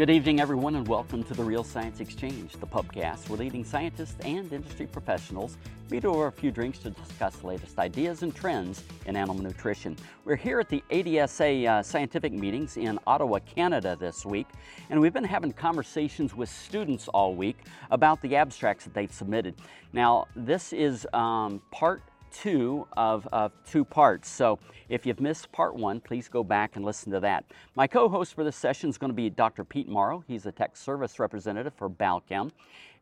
[0.00, 4.16] Good evening, everyone, and welcome to the Real Science Exchange, the pubcast where leading scientists
[4.24, 5.58] and industry professionals
[5.90, 9.94] meet over a few drinks to discuss the latest ideas and trends in animal nutrition.
[10.24, 14.46] We're here at the ADSA uh, scientific meetings in Ottawa, Canada this week,
[14.88, 17.58] and we've been having conversations with students all week
[17.90, 19.54] about the abstracts that they've submitted.
[19.92, 24.28] Now, this is um, part two of, of two parts.
[24.28, 27.44] So if you've missed part one, please go back and listen to that.
[27.74, 29.64] My co-host for this session is going to be Dr.
[29.64, 30.24] Pete Morrow.
[30.26, 32.50] He's a tech service representative for Balchem.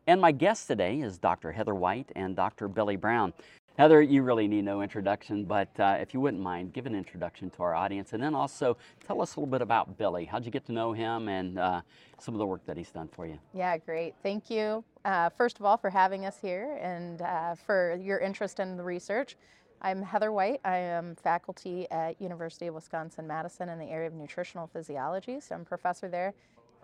[0.07, 1.51] And my guest today is Dr.
[1.51, 2.67] Heather White and Dr.
[2.67, 3.33] Billy Brown.
[3.79, 7.49] Heather, you really need no introduction, but uh, if you wouldn't mind, give an introduction
[7.51, 8.75] to our audience and then also
[9.07, 10.25] tell us a little bit about Billy.
[10.25, 11.79] How'd you get to know him and uh,
[12.19, 13.39] some of the work that he's done for you?
[13.53, 14.15] Yeah, great.
[14.21, 18.59] Thank you, uh, first of all, for having us here and uh, for your interest
[18.59, 19.37] in the research.
[19.81, 20.59] I'm Heather White.
[20.65, 25.63] I am faculty at University of Wisconsin-Madison in the area of nutritional physiology, so I'm
[25.63, 26.33] professor there.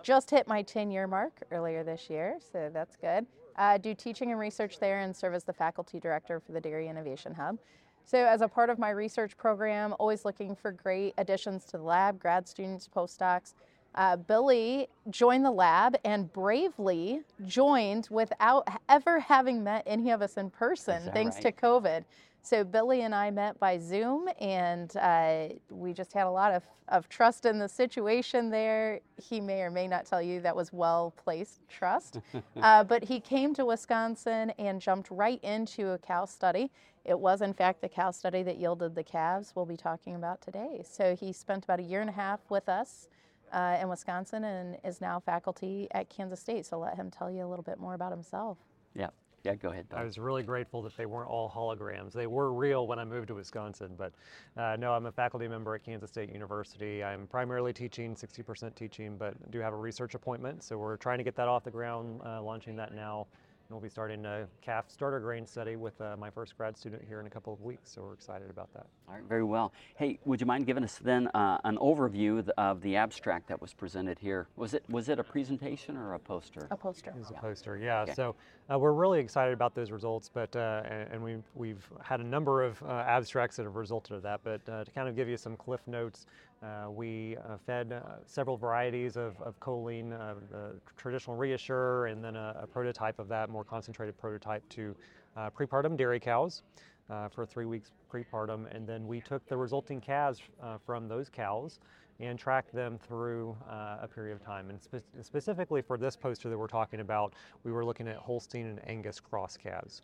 [0.02, 3.26] Just hit my 10-year mark earlier this year, so that's good.
[3.58, 6.88] I do teaching and research there and serve as the faculty director for the Dairy
[6.88, 7.58] Innovation Hub.
[8.06, 11.84] So as a part of my research program, always looking for great additions to the
[11.84, 13.54] lab, grad students, postdocs.
[13.96, 20.36] Uh, Billy joined the lab and bravely joined without ever having met any of us
[20.36, 21.44] in person, thanks right?
[21.44, 22.04] to COVID.
[22.46, 26.62] So Billy and I met by Zoom, and uh, we just had a lot of,
[26.90, 29.00] of trust in the situation there.
[29.18, 32.20] He may or may not tell you that was well placed trust,
[32.62, 36.70] uh, but he came to Wisconsin and jumped right into a cow study.
[37.04, 40.40] It was, in fact, the cow study that yielded the calves we'll be talking about
[40.42, 40.84] today.
[40.88, 43.08] So he spent about a year and a half with us
[43.54, 46.68] uh, in Wisconsin and is now faculty at Kansas State.
[46.68, 48.60] So let him tell you a little bit more about himself.
[48.94, 49.10] Yeah.
[49.46, 49.88] Yeah, go ahead.
[49.90, 50.02] Billy.
[50.02, 52.14] I was really grateful that they weren't all holograms.
[52.14, 54.12] They were real when I moved to Wisconsin, but
[54.58, 57.04] uh, no, I'm a faculty member at Kansas State University.
[57.04, 60.64] I'm primarily teaching, 60% teaching, but do have a research appointment.
[60.64, 63.28] So we're trying to get that off the ground, uh, launching that now.
[63.68, 67.02] And we'll be starting a calf starter grain study with uh, my first grad student
[67.08, 67.92] here in a couple of weeks.
[67.92, 68.86] So we're excited about that.
[69.08, 69.74] All right, very well.
[69.96, 73.74] Hey, would you mind giving us then uh, an overview of the abstract that was
[73.74, 74.48] presented here?
[74.56, 76.68] Was it was it a presentation or a poster?
[76.70, 77.12] A poster.
[77.20, 78.02] As a poster, yeah.
[78.02, 78.14] Okay.
[78.14, 78.36] So
[78.72, 82.24] uh, we're really excited about those results, but uh, and, and we've we've had a
[82.24, 84.42] number of uh, abstracts that have resulted of that.
[84.44, 86.28] But uh, to kind of give you some cliff notes,
[86.66, 92.24] uh, we uh, fed uh, several varieties of, of choline, uh, the traditional ReaShure, and
[92.24, 94.96] then a, a prototype of that, more concentrated prototype to
[95.38, 96.64] uh, prepartum dairy cows
[97.10, 100.42] uh, for three weeks prepartum, and then we took the resulting calves
[100.86, 101.80] from those cows
[102.20, 103.56] and tracked them through
[104.02, 104.70] a period of time.
[104.70, 107.34] And spe- specifically for this poster that we're talking about,
[107.64, 110.02] we were looking at Holstein and Angus cross calves.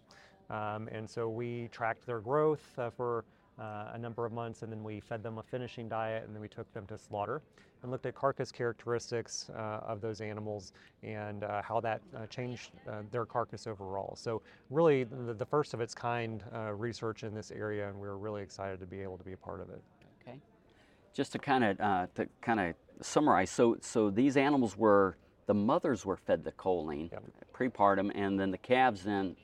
[0.50, 2.61] Um, and so we tracked their growth
[2.97, 3.23] for
[3.59, 6.41] uh, a number of months, and then we fed them a finishing diet, and then
[6.41, 7.41] we took them to slaughter
[7.81, 10.73] and looked at carcass characteristics uh, of those animals
[11.03, 14.16] and uh, how that uh, changed uh, their carcass overall.
[14.16, 18.07] So really the, the first of its kind uh, research in this area, and we
[18.07, 19.81] were really excited to be able to be a part of it.
[20.22, 20.38] Okay.
[21.13, 25.53] Just to kind of uh, to kind of summarize, so so these animals were the
[25.53, 27.23] mothers were fed the choline Yep.
[27.53, 29.35] prepartum, and then the calves then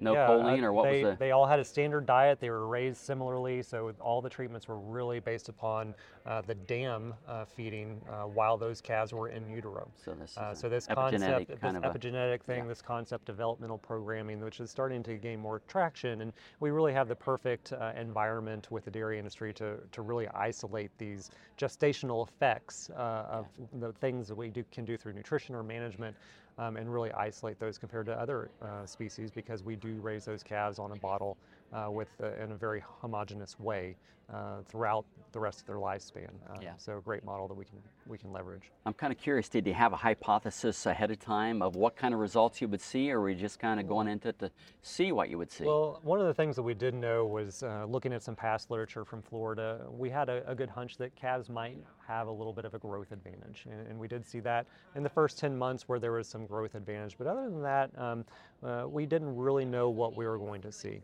[0.00, 2.40] no Yeah, choline or what they, was the They all had a standard diet.
[2.40, 5.94] They were raised similarly, so all the treatments were really based upon
[6.26, 9.90] uh, the dam uh, feeding uh, while those calves were in utero.
[10.04, 12.68] so this is Uh, so this epigenetic concept, this of a, epigenetic thing, yeah.
[12.68, 17.08] this concept developmental programming, which is starting to gain more traction, and we really have
[17.08, 22.90] the perfect uh, environment with the dairy industry to, to really isolate these gestational effects
[22.90, 23.46] uh, of
[23.80, 26.16] the things that we do, can do through nutrition or management,
[26.58, 30.42] um, and really isolate those compared to other uh, species because we do raise those
[30.42, 31.36] calves on a bottle
[31.72, 33.96] uh, with uh, in a very homogeneous way
[34.32, 36.28] uh, throughout the rest of their lifespan.
[36.50, 36.72] Um, Yeah.
[36.76, 38.70] So a great model that we can we can leverage.
[38.86, 39.48] I'm kind of curious.
[39.48, 42.80] Did you have a hypothesis ahead of time of what kind of results you would
[42.80, 44.50] see, or were you just kind of going into it to
[44.82, 45.64] see what you would see?
[45.64, 48.70] Well, one of the things that we did know was uh, looking at some past
[48.70, 51.76] literature from Florida, we had a, a good hunch that calves might
[52.06, 53.66] have a little bit of a growth advantage.
[53.70, 56.46] And, and we did see that in the first 10 months where there was some
[56.46, 57.16] growth advantage.
[57.18, 58.24] But other than that, um,
[58.62, 61.00] uh, we didn't really know what we were going to see.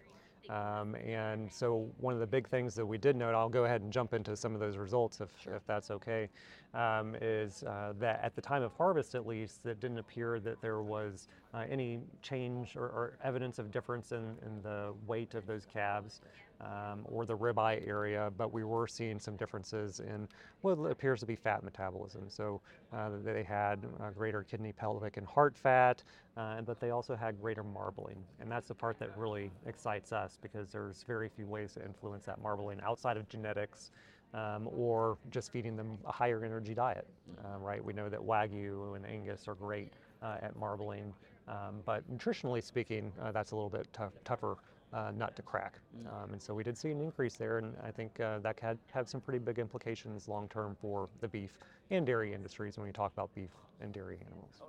[0.51, 3.81] Um, and so one of the big things that we did note, I'll go ahead
[3.81, 6.29] and jump into some of those results if, if that's okay,
[6.75, 10.61] um, is uh, that at the time of harvest at least, it didn't appear that
[10.61, 15.47] there was uh, any change or, or evidence of difference in, in the weight of
[15.47, 16.21] those calves
[16.61, 20.29] um, or the ribeye area, but we were seeing some differences in
[20.63, 22.25] what appears to be fat metabolism.
[22.29, 22.61] So
[22.93, 26.03] uh, they had uh, greater kidney, pelvic, and heart fat,
[26.37, 28.17] uh, but they also had greater marbling.
[28.41, 32.25] And that's the part that really excites us because there's very few ways to influence
[32.27, 33.91] that marbling outside of genetics
[34.35, 37.07] um, or just feeding them a higher energy diet,
[37.45, 37.83] uh, right?
[37.85, 39.93] We know that Wagyu and Angus are great
[40.23, 41.13] uh, at marbling,
[41.47, 44.57] um, but nutritionally speaking, uh, that's a little bit tough, tougher
[44.95, 45.79] uh, nut to crack.
[46.07, 48.79] Um, and so we did see an increase there, and I think uh, that had
[48.93, 51.59] have some pretty big implications long term for the beef
[51.91, 53.51] and dairy industries when we talk about beef
[53.81, 54.63] and dairy animals.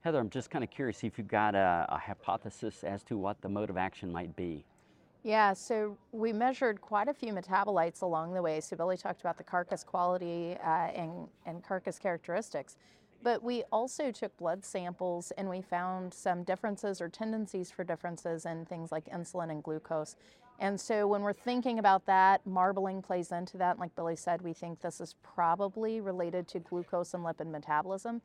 [0.00, 3.40] Heather, I'm just kind of curious if you've got a, a hypothesis as to what
[3.40, 4.64] the mode of action might be.
[5.22, 8.60] Yeah, so we measured quite a few metabolites along the way.
[8.60, 12.76] So Billy talked about the carcass quality uh, and, and carcass characteristics.
[13.22, 18.44] But we also took blood samples and we found some differences or tendencies for differences
[18.44, 20.16] in things like insulin and glucose.
[20.58, 23.72] And so when we're thinking about that, marbling plays into that.
[23.72, 28.22] And Like Billy said, we think this is probably related to glucose and lipid metabolism.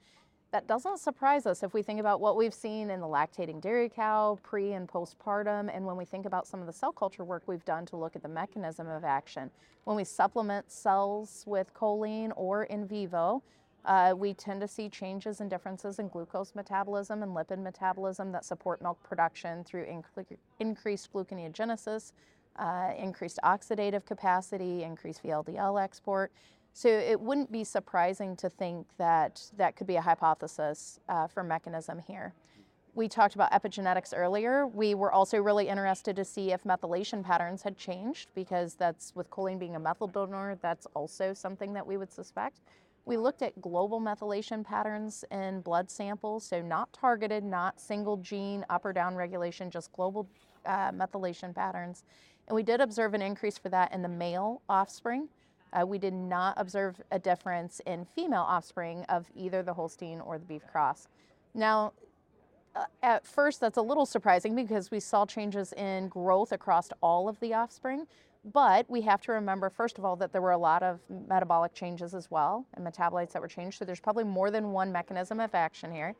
[0.52, 3.90] That doesn't surprise us if we think about what we've seen in the lactating dairy
[3.90, 7.44] cow, pre and postpartum, and when we think about some of the cell culture work
[7.48, 9.52] we've done to look at the mechanism of action.
[9.84, 13.44] When we supplement cells with choline or in vivo,
[13.88, 18.44] uh, we tend to see changes and differences in glucose metabolism and lipid metabolism that
[18.44, 22.12] support milk production through inc- increased gluconeogenesis,
[22.60, 26.34] uh, increased oxidative capacity, increased VLDL export.
[26.74, 31.42] So it wouldn't be surprising to think that that could be a hypothesis uh, for
[31.42, 32.34] mechanism here.
[32.94, 34.68] We talked about epigenetics earlier.
[34.68, 39.30] We were also really interested to see if methylation patterns had changed because that's with
[39.30, 42.60] choline being a methyl donor, that's also something that we would suspect.
[43.08, 48.66] We looked at global methylation patterns in blood samples, so not targeted, not single gene
[48.70, 50.28] up or down regulation, just global
[50.66, 52.04] uh, methylation patterns.
[52.50, 55.30] And we did observe an increase for that in the male offspring.
[55.72, 60.38] Uh, we did not observe a difference in female offspring of either the Holstein or
[60.38, 61.08] the beef cross.
[61.54, 61.94] Now,
[62.76, 67.30] uh, at first, that's a little surprising because we saw changes in growth across all
[67.30, 68.06] of the offspring.
[68.54, 71.74] But we have to remember, first of all, that there were a lot of metabolic
[71.74, 73.78] changes as well and metabolites that were changed.
[73.78, 76.16] So there's probably more than one mechanism of action here.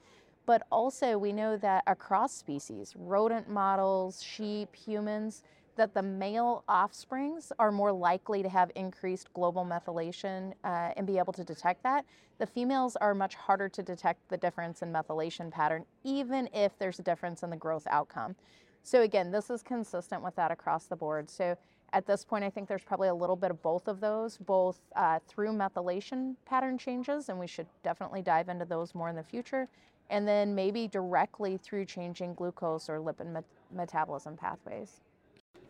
[0.46, 5.44] But also, we know that across species, rodent models, sheep, humans,
[5.78, 11.18] that the male offsprings are more likely to have increased global methylation uh, and be
[11.18, 12.06] able to detect that.
[12.40, 17.00] The females are much harder to detect the difference in methylation pattern, even if there's
[17.00, 18.36] a difference in the growth outcome.
[18.84, 21.30] So again, this is consistent with that across the board.
[21.30, 21.58] So
[21.94, 24.80] at this point, I think there's probably a little bit of both of those, both
[24.96, 29.24] uh, through methylation pattern changes, and we should definitely dive into those more in the
[29.24, 29.68] future,
[30.10, 35.02] and then maybe directly through changing glucose or lipid met- metabolism pathways.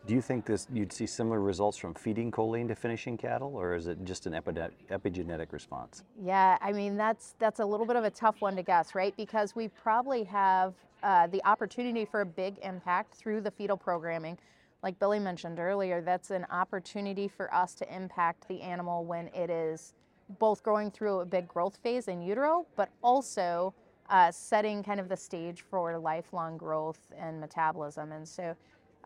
[0.06, 3.76] Do you think this you'd see similar results from feeding choline to finishing cattle, or
[3.76, 6.04] is it just an epigenetic response?
[6.24, 9.14] Yeah, I mean that's that's a little bit of a tough one to guess, right?
[9.18, 14.38] Because we probably have uh, the opportunity for a big impact through the fetal programming.
[14.84, 19.50] Like Billy mentioned earlier, that's an opportunity for us to impact the animal when it
[19.50, 19.94] is
[20.40, 23.74] both growing through a big growth phase in utero, but also
[24.10, 28.12] uh, setting kind of the stage for lifelong growth and metabolism.
[28.12, 28.56] And so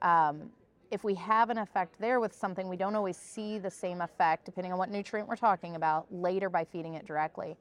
[0.01, 0.49] um,
[0.91, 4.45] if we have an effect there with something, we don't always see the same effect,
[4.45, 7.55] depending on what nutrient we're talking about, later by feeding it directly.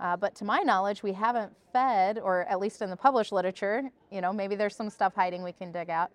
[0.00, 3.88] Uh, but to my knowledge, we haven't fed, or at least in the published literature,
[4.10, 6.10] you know, maybe there's some stuff hiding we can dig out,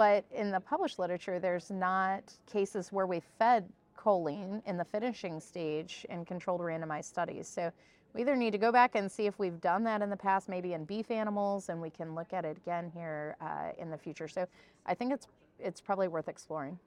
[0.00, 5.38] but in the published literature, there's not cases where we fed choline in the finishing
[5.38, 7.46] stage in controlled randomized studies.
[7.46, 7.70] So
[8.14, 10.48] we either need to go back and see if we've done that in the past,
[10.48, 13.98] maybe in beef animals, and we can look at it again here uh, in the
[13.98, 14.26] future.
[14.26, 14.46] So
[14.86, 15.26] I think it's
[15.58, 16.78] it's probably worth exploring.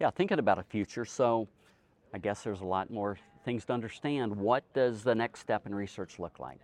[0.00, 1.46] Yeah, thinking about a future, so
[2.12, 4.34] I guess there's a lot more things to understand.
[4.34, 6.58] What does the next step in research look like?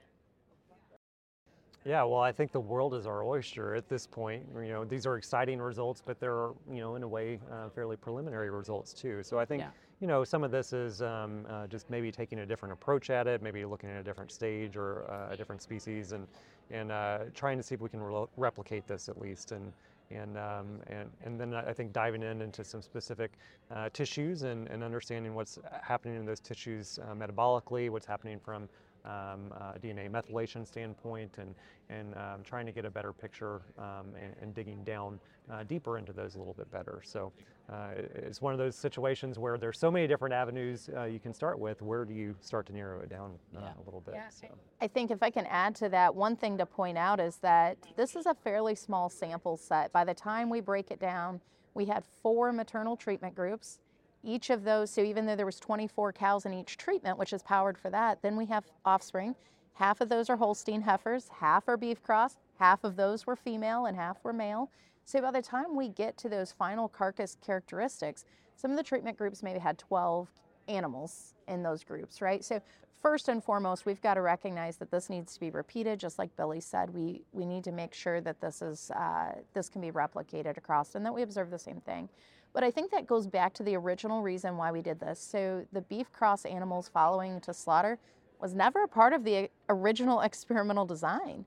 [1.86, 4.44] Yeah, well, I think the world is our oyster at this point.
[4.56, 7.96] You know, these are exciting results, but they're, you know, in a way, uh, fairly
[7.96, 9.22] preliminary results too.
[9.22, 9.70] So I think, yeah.
[10.00, 13.28] you know, some of this is um, uh, just maybe taking a different approach at
[13.28, 16.26] it, maybe looking at a different stage or uh, a different species, and
[16.72, 19.52] and uh, trying to see if we can re- replicate this at least.
[19.52, 19.72] And
[20.10, 23.32] and, um, and, and then I think diving in into some specific
[23.74, 28.68] uh, tissues and, and understanding what's happening in those tissues uh, metabolically, what's happening from
[29.06, 31.54] um, uh, DNA methylation standpoint and,
[31.88, 35.20] and um, trying to get a better picture um, and, and, digging down
[35.50, 37.00] uh, deeper into those a little bit better.
[37.04, 37.32] So
[37.70, 41.32] uh, it's one of those situations where there's so many different avenues uh, you can
[41.32, 41.82] start with.
[41.82, 43.72] Where do you start to narrow it down uh, yeah.
[43.80, 44.14] a little bit?
[44.14, 44.28] Yeah.
[44.28, 44.48] So.
[44.80, 47.78] I think if I can add to that, one thing to point out is that
[47.96, 49.92] this is a fairly small sample set.
[49.92, 51.40] By the time we break it down,
[51.74, 53.78] we had four maternal treatment groups
[54.26, 57.42] each of those, so even though there was 24 cows in each treatment, which is
[57.42, 59.34] powered for that, then we have offspring.
[59.74, 63.86] Half of those are Holstein heifers, half are beef cross, half of those were female
[63.86, 64.70] and half were male.
[65.04, 68.24] So by the time we get to those final carcass characteristics,
[68.56, 70.28] some of the treatment groups maybe had 12
[70.66, 72.44] animals in those groups, right?
[72.44, 72.60] So
[73.02, 76.00] first and foremost, we've got to recognize that this needs to be repeated.
[76.00, 79.68] Just like Billy said, we we need to make sure that this is uh, this
[79.68, 82.08] can be replicated across, and that we observe the same thing.
[82.56, 85.20] But I think that goes back to the original reason why we did this.
[85.20, 87.98] So the beef cross animals following to slaughter
[88.40, 91.44] was never a part of the original experimental design.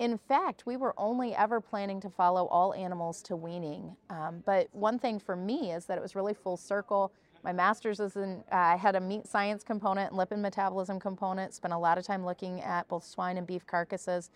[0.00, 3.94] In fact, we were only ever planning to follow all animals to weaning.
[4.10, 7.12] Um, but one thing for me is that it was really full circle.
[7.44, 11.54] My master's is in, uh, I had a meat science component and lipid metabolism component,
[11.54, 14.30] spent a lot of time looking at both swine and beef carcasses.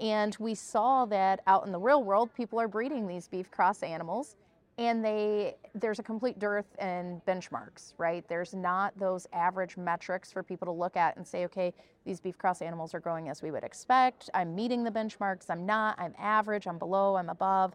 [0.00, 3.82] And we saw that out in the real world, people are breeding these beef cross
[3.82, 4.36] animals
[4.80, 8.26] and they there's a complete dearth in benchmarks right?
[8.28, 11.72] There's not those average metrics for people to look at and say okay
[12.04, 14.30] these beef cross animals are growing as we would expect.
[14.32, 15.50] I'm meeting the benchmarks.
[15.50, 16.00] I'm not.
[16.00, 16.66] I'm average.
[16.66, 17.16] I'm below.
[17.16, 17.74] I'm above.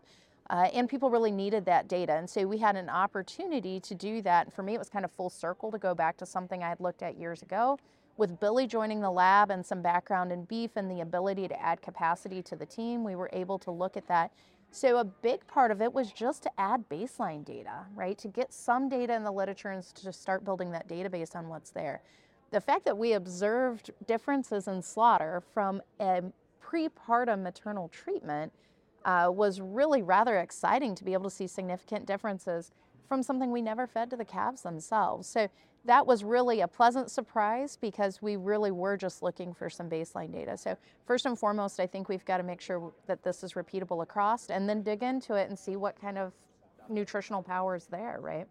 [0.50, 2.14] Uh, and people really needed that data.
[2.14, 4.48] And so we had an opportunity to do that.
[4.48, 6.70] And for me it was kind of full circle to go back to something i
[6.70, 7.78] had looked at years ago
[8.18, 11.82] with billy joining the lab and some background in beef and the ability to add
[11.82, 13.04] capacity to the team.
[13.04, 14.32] We were able to look at that
[14.76, 18.18] so a big part of it was just to add baseline data, right?
[18.18, 21.70] To get some data in the literature and to start building that database on what's
[21.70, 22.02] there.
[22.52, 26.24] The fact that we observed differences in slaughter from a
[26.62, 28.52] prepartum maternal treatment
[29.06, 32.72] uh, was really rather exciting to be able to see significant differences
[33.08, 35.26] from something we never fed to the calves themselves.
[35.26, 35.48] So
[35.86, 40.32] that was really a pleasant surprise because we really were just looking for some baseline
[40.32, 40.58] data.
[40.58, 40.76] So
[41.06, 44.50] first and foremost, I think we've got to make sure that this is repeatable across
[44.50, 46.34] and then dig into it and see what kind of
[46.90, 48.48] nutritional power is there, right?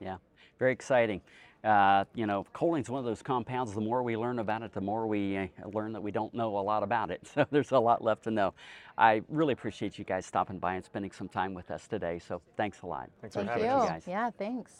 [0.00, 0.16] Yeah,
[0.58, 1.20] very exciting.
[1.62, 3.72] Uh, you know, choline's one of those compounds.
[3.72, 6.58] The more we learn about it, the more we uh, learn that we don't know
[6.58, 7.20] a lot about it.
[7.34, 8.52] So there's a lot left to know.
[8.98, 12.18] I really appreciate you guys stopping by and spending some time with us today.
[12.18, 13.08] So thanks a lot.
[13.20, 13.64] Thanks Thank for you.
[13.64, 13.88] having us.
[13.88, 14.04] guys.
[14.08, 14.72] Yeah, thanks.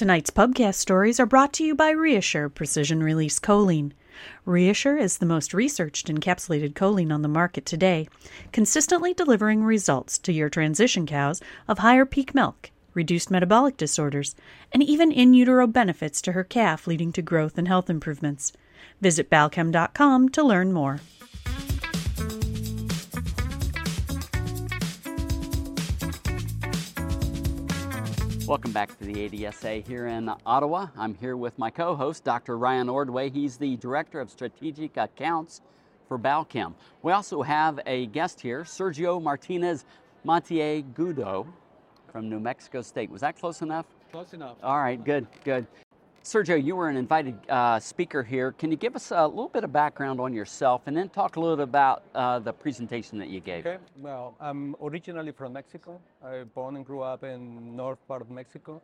[0.00, 3.92] Tonight's pubcast stories are brought to you by ReaShure Precision Release Choline.
[4.46, 8.08] ReaShure is the most researched encapsulated choline on the market today,
[8.50, 14.34] consistently delivering results to your transition cows of higher peak milk, reduced metabolic disorders,
[14.72, 18.54] and even in utero benefits to her calf, leading to growth and health improvements.
[19.02, 21.00] Visit balchem.com to learn more.
[28.50, 30.88] Welcome back to the ADSA here in Ottawa.
[30.96, 32.58] I'm here with my co host, Dr.
[32.58, 33.30] Ryan Ordway.
[33.30, 35.60] He's the Director of Strategic Accounts
[36.08, 36.74] for Balchem.
[37.02, 39.84] We also have a guest here, Sergio Martinez
[40.26, 41.46] Monteagudo
[42.10, 43.08] from New Mexico State.
[43.08, 43.86] Was that close enough?
[44.10, 44.56] Close enough.
[44.64, 45.64] All right, good, good.
[46.22, 48.52] Sergio, you were an invited uh, speaker here.
[48.52, 51.40] Can you give us a little bit of background on yourself and then talk a
[51.40, 53.66] little bit about uh, the presentation that you gave?
[53.66, 53.78] Okay.
[53.96, 55.98] Well, I'm originally from Mexico.
[56.22, 58.82] I born and grew up in north part of Mexico,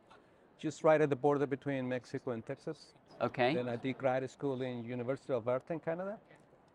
[0.58, 2.94] just right at the border between Mexico and Texas.
[3.20, 3.54] Okay.
[3.54, 6.16] Then I did grad school in University of Alberta in Canada,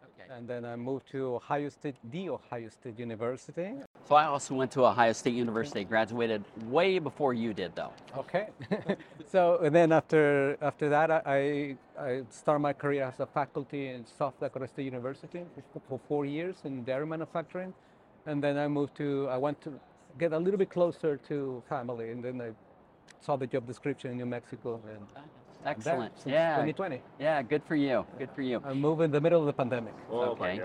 [0.04, 0.32] okay.
[0.32, 3.74] and then I moved to Ohio State, the Ohio State University.
[4.08, 7.94] So I also went to Ohio State University, graduated way before you did, though.
[8.18, 8.48] Okay.
[9.32, 14.06] so and then after after that, I I started my career as a faculty in
[14.06, 17.74] South Dakota State University for, for four years in dairy manufacturing,
[18.26, 19.80] and then I moved to I went to
[20.20, 22.50] get a little bit closer to family, and then I
[23.22, 25.08] saw the job description in New Mexico, and
[25.66, 26.14] Excellent.
[26.26, 26.56] Yeah.
[26.56, 27.02] 2020.
[27.20, 28.06] Yeah, good for you.
[28.18, 28.62] Good for you.
[28.66, 29.94] I moved in the middle of the pandemic.
[30.10, 30.60] Oh okay.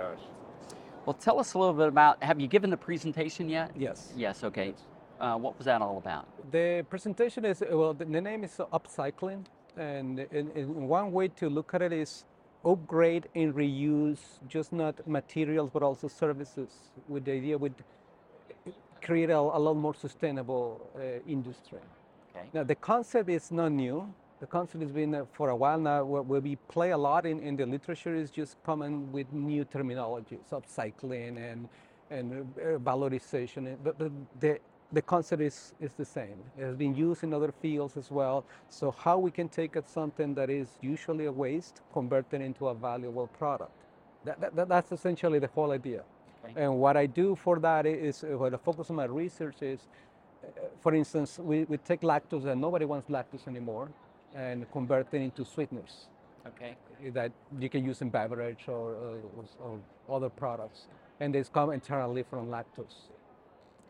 [1.07, 2.21] Well, tell us a little bit about.
[2.21, 3.71] Have you given the presentation yet?
[3.77, 4.13] Yes.
[4.17, 4.43] Yes.
[4.43, 4.75] Okay.
[5.21, 6.27] Uh, what was that all about?
[6.51, 7.95] The presentation is well.
[7.95, 9.45] The, the name is upcycling,
[9.77, 12.25] and in, in one way to look at it is
[12.65, 16.71] upgrade and reuse, just not materials but also services,
[17.09, 17.75] with the idea would
[19.01, 21.79] create a, a lot more sustainable uh, industry.
[22.35, 22.49] Okay.
[22.53, 24.13] Now the concept is not new.
[24.41, 26.05] The concept has been uh, for a while now.
[26.05, 29.65] Where, where we play a lot in, in the literature is just coming with new
[29.65, 31.69] terminologies, upcycling and
[32.11, 33.77] and uh, valorization.
[33.83, 34.61] But the, the
[34.93, 36.37] the concept is, is the same.
[36.57, 38.45] It has been used in other fields as well.
[38.69, 42.69] So how we can take at something that is usually a waste, convert it into
[42.69, 43.73] a valuable product.
[44.25, 46.03] That, that, that's essentially the whole idea.
[46.45, 46.63] Okay.
[46.63, 49.89] And what I do for that is, uh, what I focus on my research is,
[50.45, 53.89] uh, for instance, we, we take lactose and nobody wants lactose anymore
[54.37, 56.07] and convert it into sweeteners
[56.47, 56.77] Okay.
[57.13, 60.87] that you can use in beverage or, uh, or other products.
[61.19, 63.09] And they come entirely from lactose.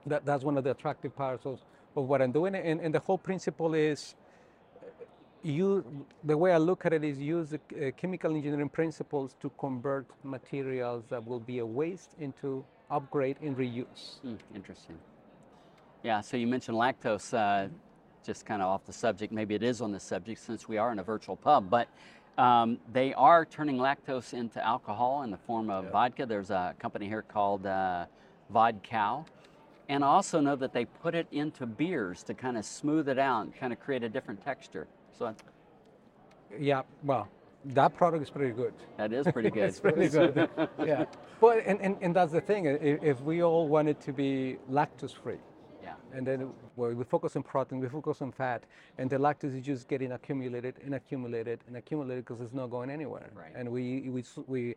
[0.07, 1.61] That, that's one of the attractive parts of,
[1.97, 2.55] of what I'm doing.
[2.55, 4.15] And, and the whole principle is
[4.81, 4.87] uh,
[5.43, 9.51] you, the way I look at it is use the uh, chemical engineering principles to
[9.59, 14.21] convert materials that will be a waste into upgrade and reuse.
[14.23, 14.99] Hmm, interesting.
[16.03, 17.69] Yeah, so you mentioned lactose, uh,
[18.27, 19.33] just kind of off the subject.
[19.33, 21.89] Maybe it is on the subject since we are in a virtual pub, but
[22.37, 26.27] um, they are turning lactose into alcohol in the form of vodka.
[26.27, 28.07] There's a company here called uh,
[28.53, 29.25] Vodkow.
[29.89, 33.19] And I also know that they put it into beers to kind of smooth it
[33.19, 34.89] out and kind of create a different texture.
[35.17, 35.35] So
[36.59, 37.29] Yeah, well,
[37.67, 38.75] that product is pretty good.
[38.97, 39.69] that is pretty good.
[39.69, 40.51] It's pretty good.
[40.85, 41.05] yeah.
[41.41, 42.67] But and, and, and that's the thing.
[42.67, 45.39] If, if we all wanted to be lactose free.
[46.17, 48.65] And then well, we focus on protein, we focus on fat,
[48.99, 52.91] and the lactose is just getting accumulated and accumulated and accumulated because it's not going
[52.91, 53.29] anywhere.
[53.35, 53.53] Right.
[53.55, 54.75] And we we we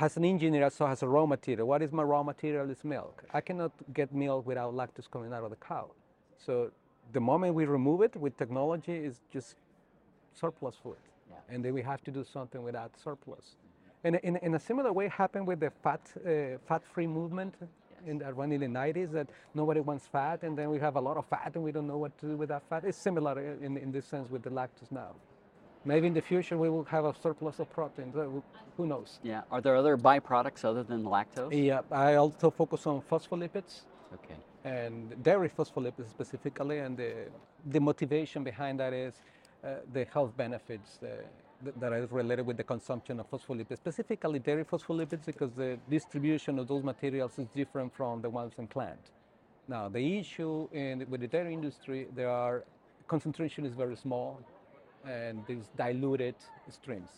[0.00, 1.66] as an engineer, so has a raw material.
[1.68, 2.70] What is my raw material?
[2.70, 3.24] Is milk.
[3.34, 5.90] I cannot get milk without lactose coming out of the cow.
[6.38, 6.70] So
[7.12, 9.56] the moment we remove it with technology, is just
[10.32, 10.96] surplus food.
[11.30, 11.54] Yeah.
[11.54, 13.56] And then we have to do something with that surplus.
[14.04, 17.54] And in, in a similar way happened with the fat, uh, fat-free movement
[18.06, 21.00] in the, around in the 90s that nobody wants fat and then we have a
[21.00, 22.84] lot of fat and we don't know what to do with that fat.
[22.84, 25.12] It's similar in, in this sense with the lactose now.
[25.84, 28.12] Maybe in the future we will have a surplus of protein.
[28.76, 29.18] Who knows?
[29.22, 29.42] Yeah.
[29.50, 31.52] Are there other byproducts other than lactose?
[31.52, 33.82] Yeah, I also focus on phospholipids
[34.14, 34.34] Okay.
[34.64, 37.12] and dairy phospholipids specifically, and the,
[37.66, 39.14] the motivation behind that is
[39.64, 41.06] uh, the health benefits uh,
[41.76, 46.68] that are related with the consumption of phospholipids, specifically dairy phospholipids, because the distribution of
[46.68, 49.10] those materials is different from the ones in plant.
[49.68, 52.64] Now, the issue in, with the dairy industry, there are
[53.06, 54.40] concentration is very small,
[55.06, 56.34] and these diluted
[56.70, 57.10] streams.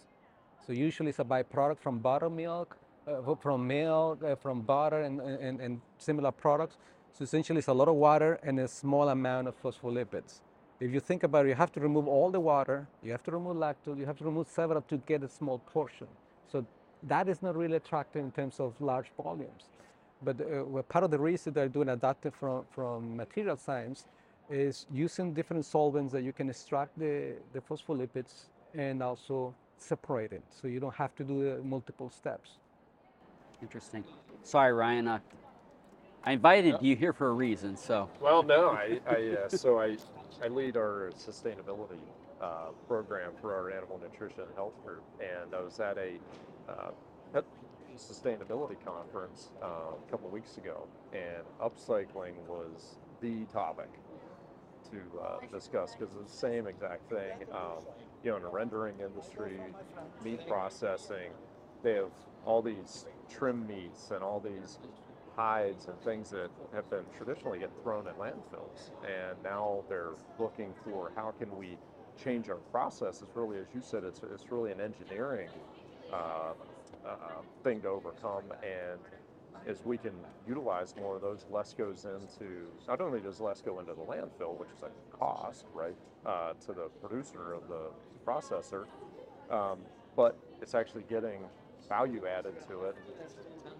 [0.66, 5.60] So usually it's a byproduct from buttermilk, uh, from milk, uh, from butter, and, and,
[5.60, 6.76] and similar products.
[7.12, 10.40] So essentially, it's a lot of water and a small amount of phospholipids.
[10.80, 13.30] If you think about it, you have to remove all the water, you have to
[13.30, 16.08] remove lactose, you have to remove several to get a small portion.
[16.50, 16.66] So
[17.04, 19.64] that is not really attractive in terms of large volumes.
[20.22, 24.06] But uh, part of the reason they're doing adaptive from, from material science
[24.50, 30.42] is using different solvents that you can extract the, the phospholipids and also separate it.
[30.50, 32.50] So you don't have to do uh, multiple steps.
[33.62, 34.04] Interesting.
[34.42, 35.08] Sorry, Ryan.
[35.08, 35.18] Uh,
[36.24, 37.76] I invited you here for a reason.
[37.76, 39.98] So Well, no, I, I uh, so I,
[40.42, 41.98] I lead our sustainability
[42.40, 46.14] uh, program for our animal nutrition and health group, and I was at a
[46.68, 46.90] uh,
[47.32, 47.44] pet
[47.96, 53.90] sustainability conference uh, a couple of weeks ago, and upcycling was the topic
[54.90, 57.46] to uh, discuss because it's the same exact thing.
[57.52, 57.84] Um,
[58.22, 59.58] you know, in the rendering industry,
[60.24, 61.30] meat processing,
[61.82, 62.10] they have
[62.46, 64.78] all these trim meats and all these
[65.36, 70.74] hides and things that have been traditionally get thrown in landfills, and now they're looking
[70.84, 71.78] for how can we
[72.22, 73.28] change our processes.
[73.34, 75.50] Really, as you said, it's it's really an engineering
[76.12, 76.54] uh,
[77.04, 79.00] uh, thing to overcome, and
[79.66, 80.14] as we can
[80.46, 84.58] utilize more of those, less goes into not only does less go into the landfill,
[84.58, 87.90] which is a cost, right, uh, to the producer of the
[88.26, 88.86] processor,
[89.50, 89.78] um,
[90.16, 91.40] but it's actually getting
[91.88, 92.96] value added to it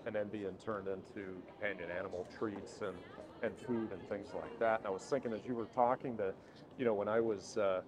[0.07, 2.97] and then being turned into companion animal treats and,
[3.43, 4.81] and food and things like that.
[4.81, 6.35] And I was thinking as you were talking that,
[6.79, 7.83] you know, when I was uh,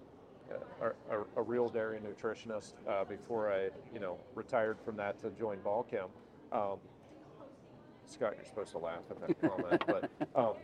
[0.81, 5.31] a, a, a real dairy nutritionist uh, before I, you know, retired from that to
[5.31, 6.09] join Balchem.
[6.51, 6.79] Um,
[8.05, 10.55] Scott, you're supposed to laugh at that comment, but um,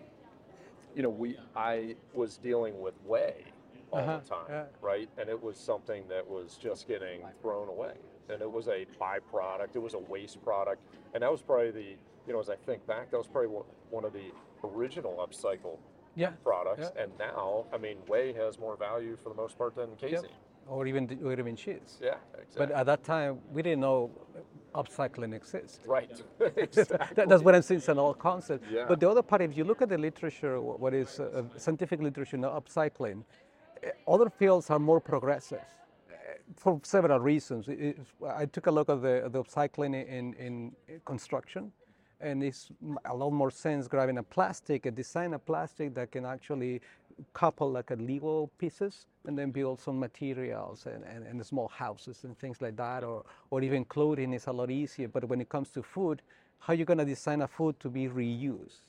[0.96, 3.46] you know, we I was dealing with whey
[3.92, 4.48] all Uh-huh, the time,
[4.82, 5.10] right?
[5.18, 7.96] And it was something that was just getting thrown away,
[8.30, 9.76] and it was a byproduct.
[9.76, 10.82] It was a waste product,
[11.14, 13.66] and that was probably the you know, as I think back, that was probably one,
[13.90, 14.32] one of the
[14.64, 15.78] original upcycle
[16.16, 16.32] Yeah.
[16.42, 17.04] products, Yeah.
[17.04, 20.30] and now, I mean, whey has more value for the most part than casein.
[20.70, 22.00] Or even or even cheese.
[22.02, 22.56] Yeah, exactly.
[22.60, 24.10] But at that time, we didn't know
[24.74, 25.82] upcycling exists.
[25.86, 26.10] right,
[26.40, 27.26] That- exactly.
[27.26, 27.80] That's what I'm saying.
[27.80, 28.64] It's an old concept.
[28.72, 28.86] Yeah.
[28.88, 32.38] But the other part, if you look at the literature, what is uh, scientific literature
[32.38, 33.24] now, upcycling,
[33.84, 35.66] eh, other fields are more progressive
[36.58, 37.70] for several reasons.
[37.70, 41.72] I- if- I took a look at the, the upcycling in, in construction,
[42.22, 42.70] and it's
[43.06, 46.82] a lot more sense grabbing a plastic, a design a plastic that can actually
[47.34, 52.24] couple like a Lego pieces and then build some materials and, and, and small houses
[52.24, 55.08] and things like that, or, or even clothing is a lot easier.
[55.08, 56.22] But when it comes to food,
[56.60, 58.82] how you gonna design a food to be reused?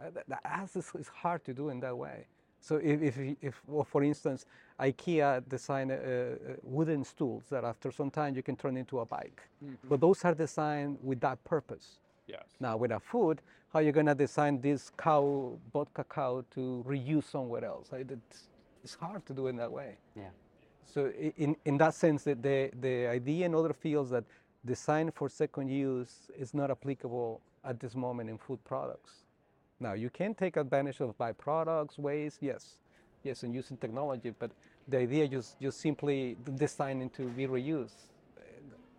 [0.00, 2.26] Uh, that, that is, is hard to do in that way.
[2.66, 4.44] So if, if, if well, for instance,
[4.80, 9.06] IKEA design uh, uh, wooden stools that after some time you can turn into a
[9.06, 9.40] bike,
[9.88, 12.00] but those are designed with that purpose.
[12.26, 12.46] yes.
[12.58, 13.40] Now with a food,
[13.72, 17.90] how are you gonna design this cow, vodka cow, to reuse somewhere else?
[17.92, 18.48] It's,
[18.82, 19.98] it's hard to do in that way.
[20.16, 20.30] yeah.
[20.92, 24.24] So in, in that sense, the, the idea in other fields that
[24.64, 29.25] design for second use is not applicable at this moment in food products.
[29.80, 32.78] Now, you can take advantage of byproducts, waste, yes,
[33.22, 34.50] yes, and using technology, but
[34.88, 38.08] the idea just just simply designing to be reused,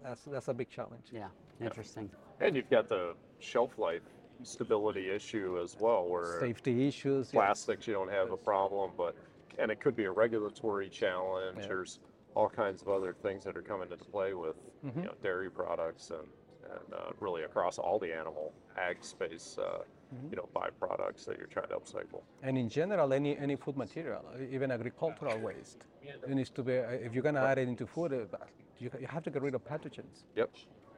[0.03, 1.05] that's, that's a big challenge.
[1.11, 1.27] Yeah,
[1.61, 2.09] interesting.
[2.39, 4.03] And you've got the shelf life
[4.43, 7.27] stability issue as well, where Safety issues.
[7.27, 7.31] yes.
[7.31, 9.15] plastics you don't have a problem, but
[9.57, 11.57] and it could be a regulatory challenge.
[11.59, 11.67] Yeah.
[11.67, 11.99] There's
[12.35, 14.99] all kinds of other things that are coming into play with Mm-hmm.
[14.99, 16.27] you know, dairy products and
[16.69, 19.79] and uh, really across all the animal ag space, uh,
[20.13, 20.27] Mm-hmm.
[20.31, 22.21] you know, byproducts that you're trying to upcycle.
[22.41, 27.13] And in general, any, any food material, even agricultural waste, it needs to be, if
[27.13, 28.37] you're gonna add it into food, uh,
[28.79, 30.49] you, you have to get rid of pathogens Yep.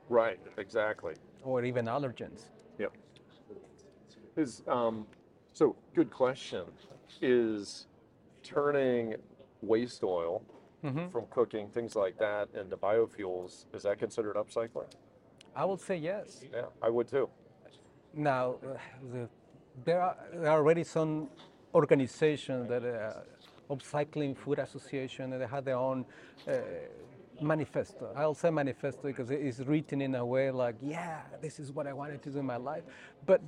[0.10, 0.39] Right.
[0.58, 1.15] Exactly.
[1.43, 2.50] or even allergens.
[2.78, 2.93] Yep.
[4.38, 5.08] Is um,
[5.54, 6.65] so good question.
[7.22, 7.88] Is
[8.43, 9.15] turning
[9.62, 10.43] waste oil
[10.82, 11.10] Mm-hmm.
[11.10, 14.89] from cooking things like that into biofuels is that considered upcycling?
[15.54, 16.41] I would say yes.
[16.54, 17.28] Yeah, I would too.
[18.13, 18.78] Now, uh,
[19.12, 19.30] the,
[19.86, 21.30] there, are, there are already some
[21.74, 26.06] organizations that uh, Upcycling Food Association, and they have their own
[26.48, 26.54] uh,
[27.41, 28.12] manifesto.
[28.15, 31.88] I'll say manifesto because it is written in a way like, yeah, this is what
[31.88, 32.84] I wanted to do in my life.
[33.26, 33.41] But,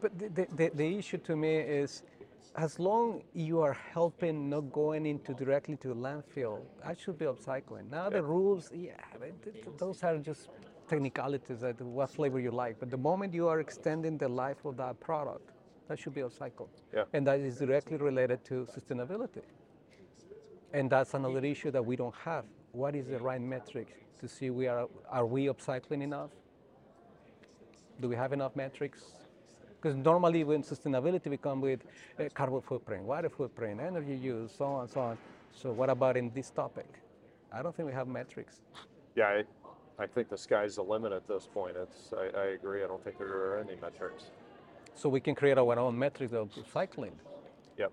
[0.00, 2.02] but the, the, the issue to me is,
[2.56, 7.90] as long you are helping not going into directly to landfill, I should be upcycling.
[7.90, 8.94] Now the rules, yeah,
[9.78, 10.48] those are just
[10.92, 12.78] technicalities that what flavor you like.
[12.78, 15.48] But the moment you are extending the life of that product,
[15.88, 16.74] that should be upcycled.
[16.94, 17.04] Yeah.
[17.14, 19.44] And that is directly related to sustainability.
[20.72, 22.44] And that's another issue that we don't have.
[22.72, 23.88] What is the right metric
[24.20, 24.86] to see we are
[25.18, 26.30] are we upcycling enough?
[28.00, 29.00] Do we have enough metrics?
[29.76, 31.80] Because normally when sustainability we come with
[32.18, 35.18] uh, carbon footprint, water footprint, energy use, so on, and so on.
[35.60, 36.90] So what about in this topic?
[37.52, 38.54] I don't think we have metrics.
[39.14, 39.42] Yeah, I,
[40.02, 41.76] I think the sky's the limit at this point.
[41.76, 42.82] It's I, I agree.
[42.82, 44.24] I don't think there are any metrics.
[44.94, 47.12] So we can create our own metrics of cycling.
[47.78, 47.92] Yep.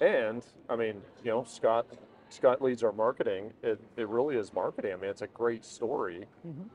[0.00, 1.86] And I mean, you know, Scott
[2.30, 3.52] Scott leads our marketing.
[3.62, 4.92] It, it really is marketing.
[4.92, 6.26] I mean, it's a great story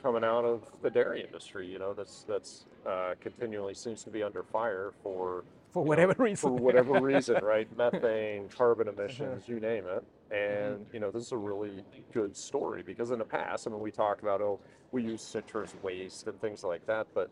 [0.03, 1.67] coming out of the dairy industry.
[1.67, 5.89] You know, that's that's uh, continually seems to be under fire for For you know,
[5.89, 6.49] whatever reason.
[6.49, 7.67] For whatever reason, right?
[7.77, 10.03] Methane, carbon emissions, you name it.
[10.31, 13.79] And you know, this is a really good story because in the past, I mean,
[13.79, 14.59] we talked about oh,
[14.91, 17.29] we use citrus waste and things like that, but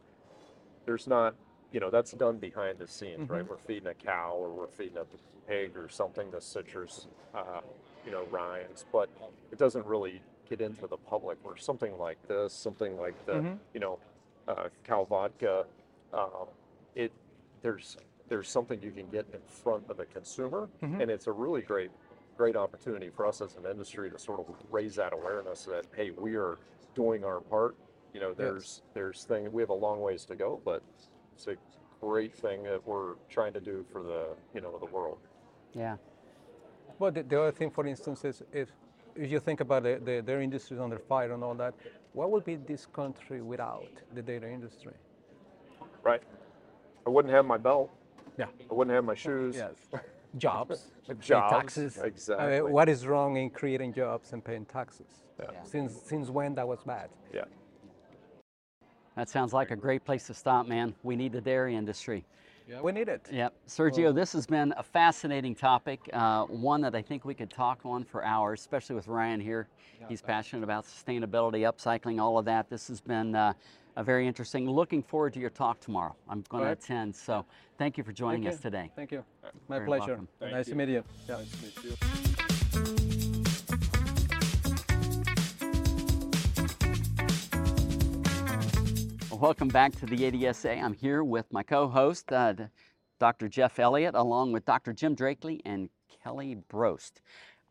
[0.85, 1.35] there's not,
[1.71, 3.47] you know, that's done behind the scenes, right?
[3.47, 5.05] We're feeding a cow or we're feeding a
[5.49, 7.61] pig or something the citrus, uh,
[8.05, 9.09] you know, rinds, but
[9.51, 11.37] it doesn't really get into the public.
[11.43, 13.35] Where something like this, something like the,
[13.73, 13.99] you know,
[14.47, 15.65] uh, cow vodka,
[16.13, 16.47] um,
[16.95, 17.11] it
[17.61, 17.97] there's
[18.29, 20.69] there's something you can get in front of the consumer,
[21.01, 21.91] and it's a really great
[22.37, 26.11] great opportunity for us as an industry to sort of raise that awareness that hey,
[26.11, 26.57] we are
[26.95, 27.75] doing our part.
[28.13, 30.83] You know, there's there's thing we have a long ways to go, but
[31.35, 31.55] it's a
[32.01, 35.19] great thing that we're trying to do for the you know the world.
[35.73, 35.95] Yeah.
[36.99, 38.69] Well, the, the other thing, for instance, is if,
[39.15, 41.73] if you think about the, the dairy industry is under fire and all that,
[42.13, 44.93] what would be this country without the dairy industry?
[46.03, 46.21] Right?
[47.05, 47.89] I wouldn't have my belt.
[48.37, 48.45] Yeah.
[48.69, 49.55] I wouldn't have my shoes.
[49.55, 49.73] Yes.
[50.37, 51.97] Jobs, pay Jobs, taxes.
[51.97, 52.61] I mean, exactly.
[52.61, 55.05] what is wrong in creating jobs and paying taxes?
[55.39, 55.63] Yeah.
[55.63, 57.09] Since since when that was bad?
[57.33, 57.43] Yeah.
[59.15, 60.95] That sounds like a great place to stop, man.
[61.03, 62.25] We need the dairy industry.
[62.69, 62.81] Yeah.
[62.81, 63.27] We need it.
[63.31, 63.53] Yep.
[63.67, 67.79] Sergio, this has been a fascinating topic, uh, one that I think we could talk
[67.83, 69.67] on for hours, especially with Ryan here.
[70.09, 72.69] He's passionate about sustainability, upcycling, all of that.
[72.69, 73.53] This has been uh,
[73.95, 74.69] a very interesting.
[74.69, 76.15] Looking forward to your talk tomorrow.
[76.27, 77.45] I'm going to attend, so
[77.77, 78.91] thank you for joining Thank us today.
[78.95, 79.23] Thank you.
[79.67, 80.07] My Very pleasure.
[80.07, 80.27] welcome.
[80.39, 81.03] Thank nice to meet you.
[81.27, 81.37] Yeah.
[81.37, 82.22] Nice to meet you.
[89.43, 90.81] Welcome back to the ADSA.
[90.81, 92.53] I'm here with my co-host, uh,
[93.19, 93.49] Dr.
[93.49, 94.93] Jeff Elliott, along with Dr.
[94.93, 95.89] Jim Drackley and
[96.25, 97.19] Kelli Brost.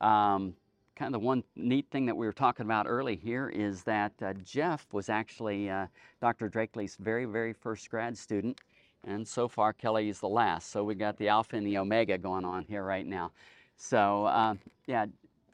[0.02, 0.54] Um,
[0.96, 4.12] kind of the one neat thing that we were talking about early here is that
[4.20, 5.86] uh, Jeff was actually uh,
[6.20, 6.50] Dr.
[6.50, 8.60] Drackley's very, very first grad student,
[9.04, 10.70] and so far Kelli is the last.
[10.72, 13.32] So we got the alpha and the omega going on here right now.
[13.78, 14.56] So uh,
[14.86, 15.06] yeah,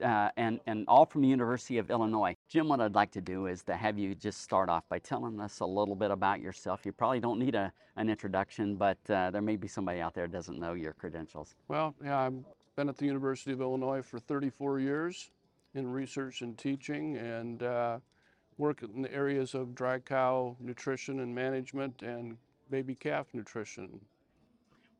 [0.03, 2.35] uh, and, and all from the University of Illinois.
[2.49, 5.41] Jim, what I'd like to do is to have you just start off by telling
[5.41, 6.85] us a little bit about yourself.
[6.85, 10.27] You probably don't need a, an introduction, but uh, there may be somebody out there
[10.27, 11.57] that doesn't know your credentials.
[11.69, 12.45] Well, yeah, I've
[12.77, 15.31] been at the University of Illinois for 34 years
[15.75, 17.99] in research and teaching and uh,
[18.57, 22.37] work in the areas of dry cow nutrition and management and
[22.71, 24.01] baby calf nutrition.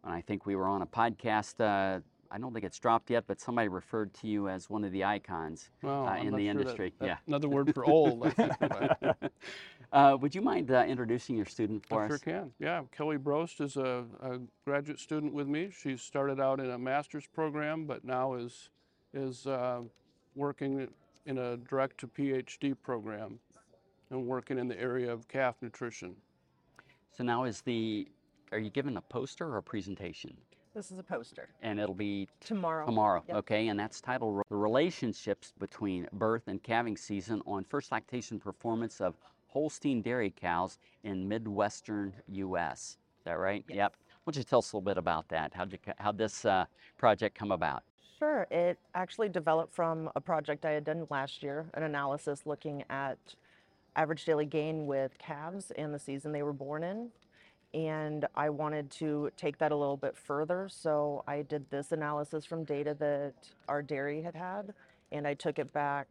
[0.05, 3.25] And I think we were on a podcast uh, I don't think it's dropped yet,
[3.27, 6.51] but somebody referred to you as one of the icons Well, uh, in the sure
[6.51, 6.95] industry.
[6.99, 7.17] that- yeah.
[7.27, 8.53] Another word for old, I think.
[8.61, 9.33] but
[9.93, 12.11] uh, would you mind uh, introducing your student for I us?
[12.11, 12.53] sure can.
[12.59, 15.71] Yeah, Kelli Brost is a, a graduate student with me.
[15.71, 18.71] She started out in a master's program, but now is
[19.15, 19.81] is uh,
[20.35, 20.87] working
[21.25, 23.39] in a direct to PhD program
[24.11, 26.15] and working in the area of calf nutrition.
[27.17, 28.07] So now is the,
[28.53, 30.37] are you giving a poster or a presentation?
[30.79, 31.49] This is a poster.
[31.61, 32.87] And it'll be Tomorrow.
[32.87, 33.37] tomorrow, Yep.
[33.39, 33.67] okay?
[33.67, 39.17] And that's titled The Relationships Between Birth and Calving Season on First Lactation Performance of
[39.49, 42.97] Holstein Dairy Cows in Midwestern U.S.
[43.19, 43.65] Is that right?
[43.69, 43.97] Yep.
[44.23, 45.53] Why don't you tell us a little bit about that?
[45.53, 46.65] How'd, you, how'd this uh,
[46.97, 47.83] project come about?
[48.17, 48.47] Sure.
[48.49, 53.19] It actually developed from a project I had done last year, an analysis looking at
[53.97, 57.11] average daily gain with calves and the season they were born in.
[57.75, 60.69] And I wanted to take that a little bit further.
[60.71, 63.35] So I did this analysis from data that
[63.69, 64.73] our dairy had had,
[65.13, 66.09] and I took it back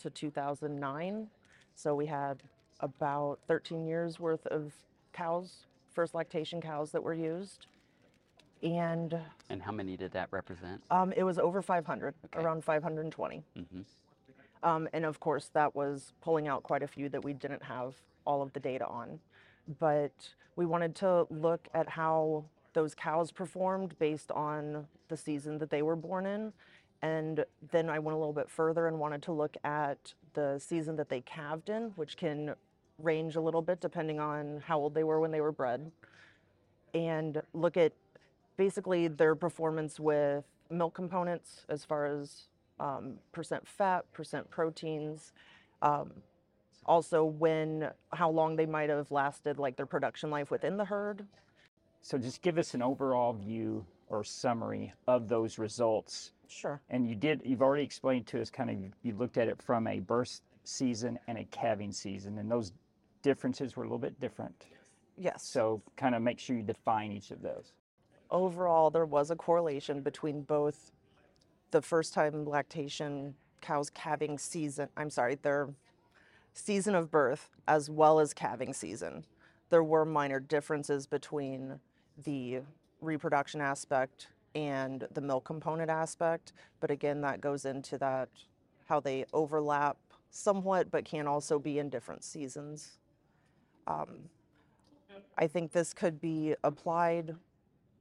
[0.00, 1.28] to 2009.
[1.76, 2.42] So we had
[2.80, 4.72] about 13 years worth of
[5.12, 7.66] cows, first lactation cows that were used.
[8.62, 9.16] And
[9.50, 10.82] And how many did that represent?
[10.90, 12.40] um, it was over 500, Okay.
[12.44, 13.44] around 520.
[13.54, 13.80] hmm
[14.64, 17.94] Um, and of course, that was pulling out quite a few that we didn't have
[18.24, 19.20] all of the data on.
[19.78, 25.70] But we wanted to look at how those cows performed based on the season that
[25.70, 26.52] they were born in.
[27.02, 30.96] And then I went a little bit further and wanted to look at the season
[30.96, 32.54] that they calved in, which can
[32.98, 35.90] range a little bit depending on how old they were when they were bred.
[36.94, 37.92] And look at
[38.56, 42.48] basically their performance with milk components as far as
[42.80, 45.32] um, percent fat, percent proteins,
[45.82, 46.10] um,
[46.86, 51.26] also when how long they might have lasted, like their production life within the herd.
[52.00, 56.32] So just give us an overall view or summary of those results.
[56.48, 56.80] Sure.
[56.88, 59.86] And you did, you've already explained to us kind of, you looked at it from
[59.86, 62.72] a birth season and a calving season, and those
[63.22, 64.54] differences were a little bit different.
[65.18, 65.42] Yes.
[65.42, 67.72] So kind of make sure you define each of those.
[68.30, 70.92] overall, there was a correlation between both
[71.70, 75.68] the first time lactation cows calving season, I'm sorry, their
[76.52, 79.24] season of birth, as well as calving season.
[79.70, 81.80] There were minor differences between
[82.24, 82.60] the
[83.00, 88.28] reproduction aspect and the milk component aspect, but again, that goes into that
[88.88, 89.98] how they overlap
[90.30, 92.98] somewhat, but can also be in different seasons.
[93.86, 94.30] Um,
[95.36, 97.34] I think this could be applied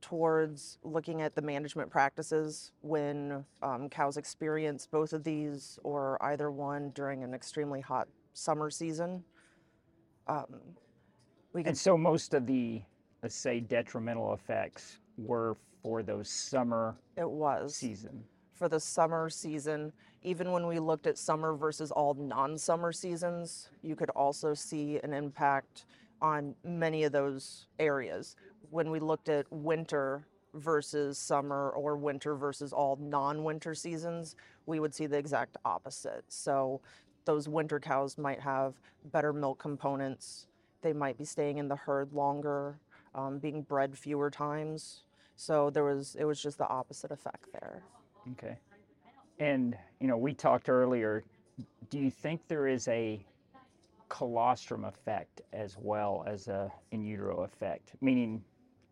[0.02, 6.52] towards looking at the management practices when um, cows experience both of these or either
[6.52, 9.24] one during an extremely hot summer season.
[10.28, 10.46] Um,
[11.54, 12.82] we could And so most of the,
[13.24, 18.24] let's say, detrimental effects were for those summer it was season.
[18.54, 19.92] for the summer season.
[20.22, 25.14] Even when we looked at summer versus all non-summer seasons, you could also see an
[25.14, 25.86] impact
[26.22, 28.36] on many of those areas.
[28.70, 34.94] When we looked at winter versus summer or winter versus all non-winter seasons, we would
[34.94, 36.24] see the exact opposite.
[36.28, 36.82] So
[37.28, 38.74] those winter cows might have
[39.12, 40.48] better milk components.
[40.82, 42.80] They might be staying in the herd longer,
[43.14, 45.04] um, being bred fewer times.
[45.36, 47.84] So there was it was just the opposite effect there.
[48.32, 48.58] Okay.
[49.40, 51.24] And, you know, we talked earlier,
[51.90, 53.24] do you think there is a
[54.10, 57.92] colostrum effect as well as a in utero effect?
[58.02, 58.44] Meaning,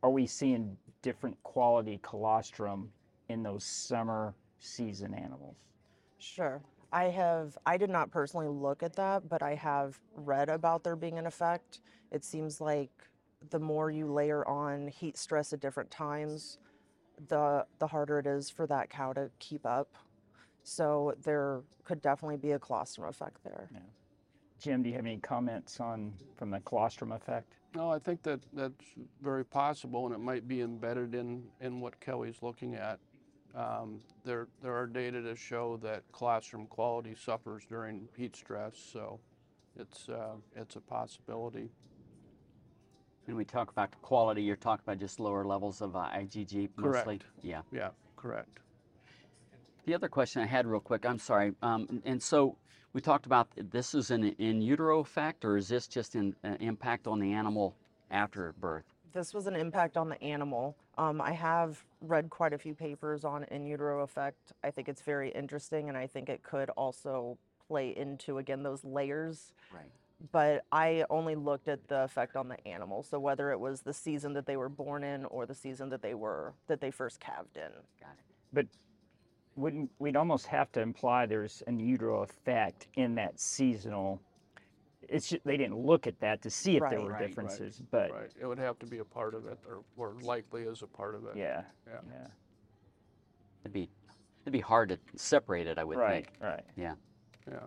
[0.04, 2.92] are we seeing different quality colostrum
[3.30, 5.56] in those summer season animals?
[6.20, 6.62] Sure.
[6.92, 10.96] I have, I did not personally look at that, but I have read about there
[10.96, 11.82] being an effect.
[12.12, 12.92] It seems like
[13.50, 16.58] the more you layer on heat stress at different times,
[17.28, 19.96] the the harder it is for that cow to keep up.
[20.64, 23.70] So there could definitely be a colostrum effect there.
[24.60, 27.54] Jim, do you have any comments on from the colostrum effect?
[27.76, 28.86] No, I think that that's
[29.22, 33.00] very possible, and it might be embedded in, in what Kelli's looking at.
[33.56, 39.20] Um, there, there are data to show that colostrum quality suffers during heat stress, so
[39.80, 41.70] it's, uh, it's a possibility.
[43.26, 47.20] When we talk about quality, you're talking about just lower levels of uh, IgG mostly?
[47.20, 47.26] Correct.
[47.44, 47.62] Yeah.
[47.72, 48.60] Yeah, correct.
[49.86, 52.58] The other question I had real quick, I'm sorry, um, and- so
[52.94, 56.56] we talked about this is an in utero effect, or is this just an uh,
[56.60, 57.76] impact on the animal
[58.12, 58.95] after birth?
[59.16, 60.76] This was an impact on the animal.
[60.98, 64.52] Um, I have read quite a few papers on in utero effect.
[64.62, 68.84] I think it's very interesting, and I think it could also play into again those
[68.84, 69.54] layers.
[69.74, 69.90] Right.
[70.34, 73.94] But I only looked at the effect on the animal, so whether it was the
[73.94, 77.22] season that they were born in or the season that they were that they first
[77.22, 77.72] calved in.
[78.02, 78.26] Got it.
[78.52, 78.66] but
[79.56, 84.22] wouldn't we'd almost have to imply there's an utero effect in that seasonal.
[85.10, 87.04] It's just, they didn't look at that to see if there Right.
[87.04, 89.84] were Right, differences, but Right, it would have to be a part of it, or,
[89.98, 91.36] or likely is a part of it.
[91.38, 92.00] yeah, Yeah.
[92.12, 92.28] yeah,
[93.64, 93.90] It'd be
[94.44, 96.38] it'd be hard to separate it, I would right, think.
[96.40, 96.64] right.
[96.76, 96.94] Yeah.
[97.48, 97.66] Yeah.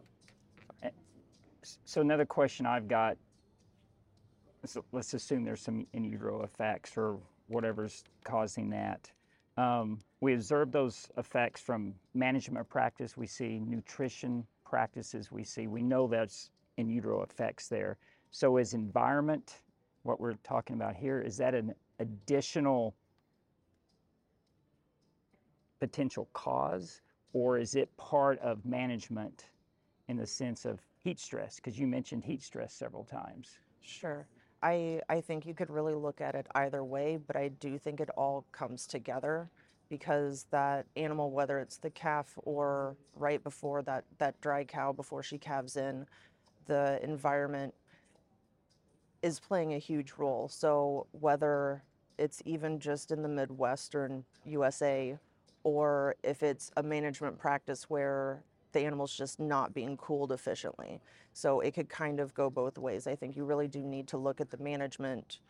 [1.63, 3.17] S- So another question I've got.
[4.65, 9.11] So let's assume there's some in utero effects or whatever's causing that.
[9.57, 13.17] Um, we observe those effects from management practice.
[13.17, 15.33] We see nutrition practices.
[15.33, 15.67] We see.
[15.67, 17.99] We know that's in utero effects there.
[18.31, 19.63] So is environment
[20.05, 21.21] what we're talking about here?
[21.21, 22.95] Is that an additional
[25.81, 29.47] potential cause, or is it part of management
[30.09, 31.57] in the sense of heat stress?
[31.57, 33.59] Because you mentioned heat stress several times.
[33.83, 34.27] Sure.
[34.63, 38.01] I, I think you could really look at it either way, but I do think
[38.01, 39.51] it all comes together
[39.89, 45.23] because that animal, whether it's the calf or right before that, that dry cow before
[45.23, 46.07] she calves in,
[46.69, 47.75] the environment
[49.23, 50.49] is playing a huge role.
[50.49, 51.83] So whether
[52.19, 55.19] it's even just in the Midwestern USA
[55.65, 61.01] or if it's a management practice where the animal's just not being cooled efficiently.
[61.33, 63.07] So it could kind of go both ways.
[63.07, 65.41] I think you really do need to look at the management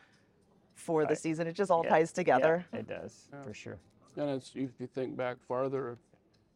[0.73, 1.45] for the season.
[1.45, 2.65] It just all Yeah, ties yeah, together.
[2.73, 3.43] it does, Yeah.
[3.43, 3.77] for sure.
[4.15, 5.97] And it's, if you think back farther,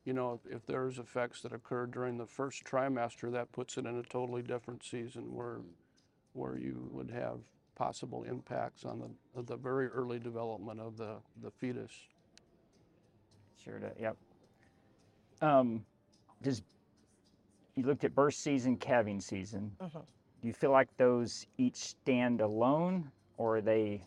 [0.06, 3.86] you know, if, if there's effects that occur during the first trimester, that puts it
[3.86, 5.60] in a totally different season where,
[6.34, 7.40] where you would have
[7.76, 9.00] possible impacts on
[9.36, 11.92] the, the very early development of the, the fetus.
[13.64, 14.18] Sure, do, yep.
[15.42, 15.86] Um,
[16.42, 16.62] does,
[17.76, 19.72] you looked at birth season, calving season.
[19.82, 20.04] Mhm.
[20.42, 24.06] Do you feel like those each stand alone or are they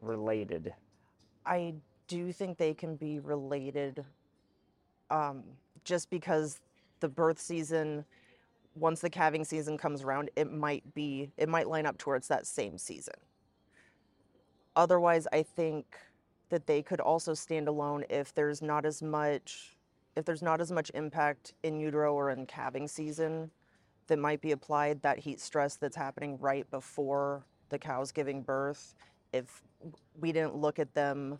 [0.00, 0.72] related?
[1.44, 1.74] I
[2.08, 4.04] do think they can be related
[5.10, 5.42] um,
[5.84, 6.60] just because
[7.00, 8.04] the birth season,
[8.74, 12.46] once the calving season comes around, it might be, it might line up towards that
[12.46, 13.14] same season.
[14.74, 15.96] Otherwise, I think
[16.50, 19.76] that they could also stand alone if there's not as much,
[20.16, 23.50] if there's not as much impact in utero or in calving season
[24.06, 28.94] that might be applied, that heat stress that's happening right before the cow's giving birth.
[29.32, 29.62] If
[30.20, 31.38] we didn't look at them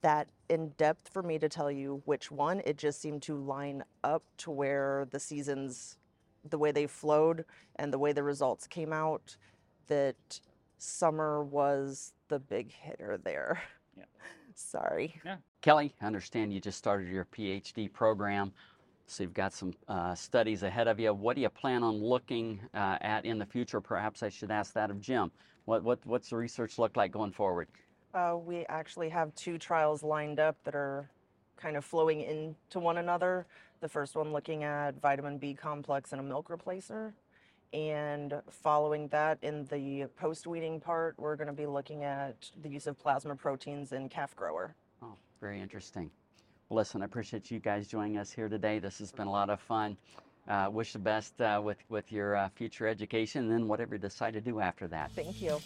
[0.00, 2.62] that in depth for me to tell you which one.
[2.64, 5.98] It just seemed to line up to where the seasons,
[6.48, 7.44] the way they flowed
[7.76, 9.36] and the way the results came out,
[9.88, 10.40] that
[10.78, 13.60] summer was the big hitter there.
[13.96, 14.04] Yeah.
[14.54, 15.20] Sorry.
[15.24, 15.36] Yeah.
[15.62, 18.52] Kelli, I understand you just started your PhD program,
[19.06, 21.12] so you've got some uh, studies ahead of you.
[21.12, 23.80] What do you plan on looking uh, at in the future?
[23.80, 25.30] Perhaps I should ask that of Jim.
[25.64, 27.68] What, what, what's the research look like going forward?
[28.14, 31.08] Uh, we actually have two trials lined up that are
[31.56, 33.46] kind of flowing into one another.
[33.80, 37.12] The first one looking at vitamin B complex in a milk replacer.
[37.72, 42.68] And following that, in the post weaning part, we're going to be looking at the
[42.68, 44.74] use of plasma proteins in calf grower.
[45.02, 46.10] Oh, very interesting.
[46.68, 48.78] Well, listen, I appreciate you guys joining us here today.
[48.78, 49.98] This has been a lot of fun.
[50.48, 54.00] Uh, wish the best uh, with, with your uh, future education and then whatever you
[54.00, 55.10] decide to do after that.
[55.12, 55.60] Thank you.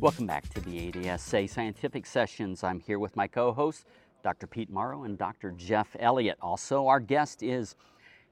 [0.00, 2.62] Welcome back to the ADSA Scientific Sessions.
[2.62, 3.84] I'm here with my co hosts,
[4.22, 4.46] Dr.
[4.46, 5.50] Pete Morrow and Dr.
[5.50, 6.38] Jeff Elliott.
[6.40, 7.74] Also, our guest is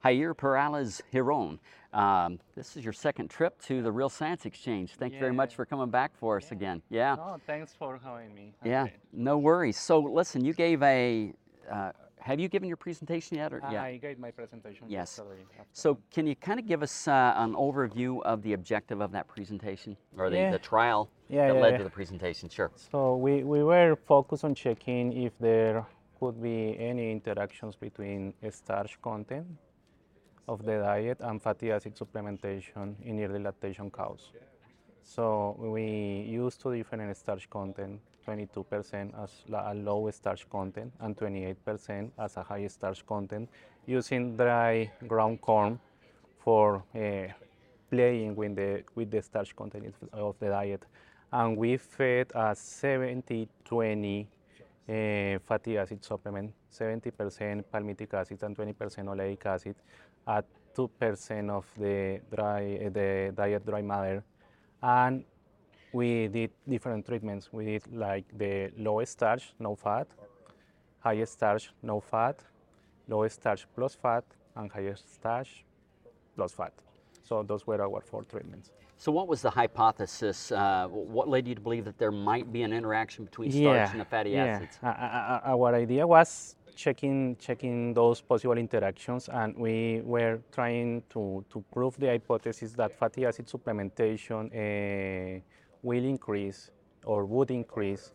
[0.01, 1.59] Jair Parales Giron.
[1.91, 4.95] Um, this is your second trip to the Real Science Exchange.
[4.97, 6.81] Thank you very much for coming back for us again.
[6.89, 7.17] Yeah.
[7.19, 8.53] Oh, thanks for having me.
[8.63, 9.77] Yeah, no worries.
[9.77, 11.33] So, listen, you gave a.
[11.69, 13.53] Uh, have you given your presentation yet?
[13.53, 13.83] Or, yeah.
[13.83, 15.19] I gave my presentation Yes.
[15.71, 19.27] So, can you kind of give us uh, an overview of the objective of that
[19.27, 20.51] presentation or the, Yeah.
[20.51, 21.77] the trial Yeah, that yeah, led yeah.
[21.79, 22.49] to the presentation?
[22.49, 22.71] Sure.
[22.75, 25.85] So we, we were focused on checking if there
[26.19, 29.47] could be any interactions between starch content
[30.47, 34.31] of the diet and fatty acid supplementation in early lactation cows.
[35.03, 42.11] So we used two different starch content, 22% as a low starch content and 28%
[42.19, 43.49] as a high starch content,
[43.85, 45.79] using dry ground corn
[46.37, 47.31] for uh,
[47.89, 50.83] playing with the, with the starch content of the diet.
[51.31, 54.27] And we fed a 70 20
[54.89, 58.73] uh, fatty acid supplement, 70% palmitic acid and 20%
[59.05, 59.75] oleic acid
[60.25, 64.23] at 2% of the dry uh, the diet dry matter.
[64.81, 65.25] And
[65.93, 67.49] we did different treatments.
[67.51, 70.07] We did like the low starch, no fat,
[70.99, 72.39] high starch, no fat,
[73.07, 74.23] low starch plus fat,
[74.55, 75.63] and higher starch
[76.35, 76.73] plus fat.
[77.23, 78.71] So those were our four treatments.
[78.99, 80.51] So, what was the hypothesis?
[80.51, 84.01] Uh, what led you to believe that there might be an interaction between starch and
[84.01, 84.45] the fatty yeah.
[84.45, 84.79] acids?
[84.81, 91.45] Uh, uh, our idea was checking checking those possible interactions, and we were trying to,
[91.51, 95.41] to prove the hypothesis that fatty acid supplementation uh,
[95.83, 96.71] will increase
[97.05, 98.13] or would increase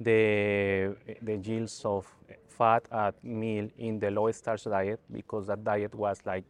[0.00, 2.06] the the yields of
[2.48, 6.44] fat at meal in the low starch diet because that diet was like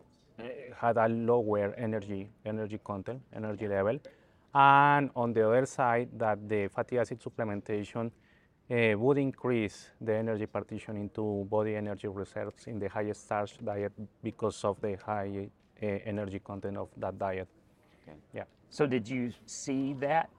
[0.81, 3.99] had a lower energy energy content, energy level,
[4.55, 8.11] and on the other side that the fatty acid supplementation
[8.71, 13.93] uh, would increase the energy partition into body energy reserves in the high starch diet
[14.23, 15.49] because of the high
[15.83, 17.49] uh, energy content of that diet.
[18.03, 18.17] Okay.
[18.33, 18.45] Yeah.
[18.71, 20.31] So did you see that?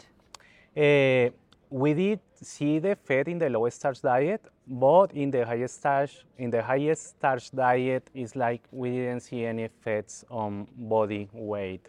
[0.76, 1.32] Uh,
[1.70, 6.26] we did see the fat in the low starch diet, but in the high starch,
[6.38, 11.88] in the highest starch diet, it's like we didn't see any effects on body weight.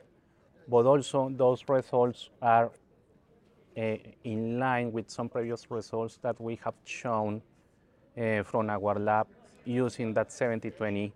[0.68, 2.72] But also those results are
[3.76, 7.40] uh, in line with some previous results that we have shown
[8.20, 9.28] uh, from our lab
[9.64, 11.12] using that 70-20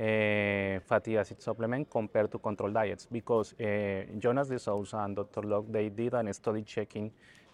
[0.00, 5.42] uh, fatty acid supplement compared to controlled diets because uh, Jonas de Souza and Dr.
[5.42, 7.12] Lock, they did a study checking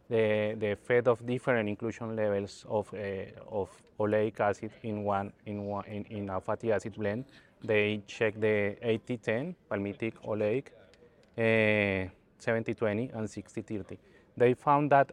[0.08, 2.98] the, the effect of different inclusion levels of, uh,
[3.50, 3.68] of
[3.98, 7.24] oleic acid in one, in, one in, in a fatty acid blend.
[7.64, 10.66] They checked the 80-10 palmitic oleic,
[11.36, 13.98] 70-20 and 60-30.
[14.36, 15.10] They found that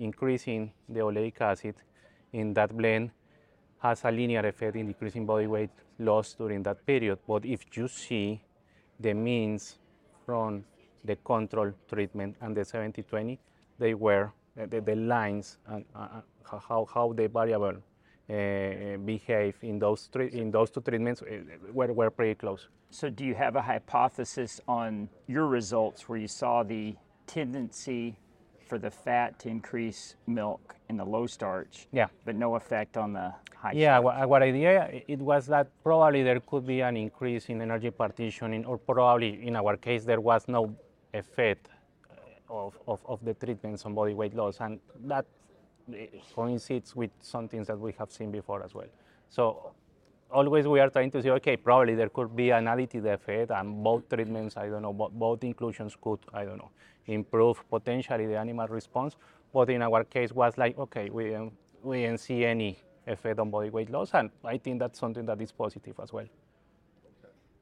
[0.00, 1.76] increasing the oleic acid
[2.32, 3.12] in that blend
[3.84, 7.18] has a linear effect in decreasing body weight loss during that period.
[7.28, 8.40] But if you see
[8.98, 9.76] the means
[10.24, 10.64] from
[11.04, 13.38] the control treatment and the 70-20,
[13.78, 17.76] they were the, the lines and uh, how, how the variable
[18.30, 21.22] uh, behave in those in those two treatments
[21.74, 22.68] were, were pretty close.
[22.90, 26.94] So do you have a hypothesis on your results where you saw the
[27.26, 28.16] tendency
[28.64, 33.12] for the fat to increase milk in the low starch, yeah, but no effect on
[33.12, 34.16] the high yeah, starch?
[34.18, 38.78] our idea it was that probably there could be an increase in energy partitioning, or
[38.78, 40.74] probably in our case there was no
[41.12, 41.68] effect
[42.10, 42.14] uh,
[42.52, 45.26] of, of, of the treatments on body weight loss, and that
[45.94, 48.88] eh, coincides with some things that we have seen before as well.
[49.28, 49.72] So
[50.30, 53.82] always we are trying to say, okay, probably there could be an additive effect, and
[53.82, 56.70] both treatments, I don't know, both, both inclusions could, I don't know,
[57.06, 59.16] improve potentially the animal response.
[59.52, 61.52] But in our case, was like, okay, we didn't,
[61.82, 65.40] we didn't see any effect on body weight loss, and I think that's something that
[65.40, 66.26] is positive as well.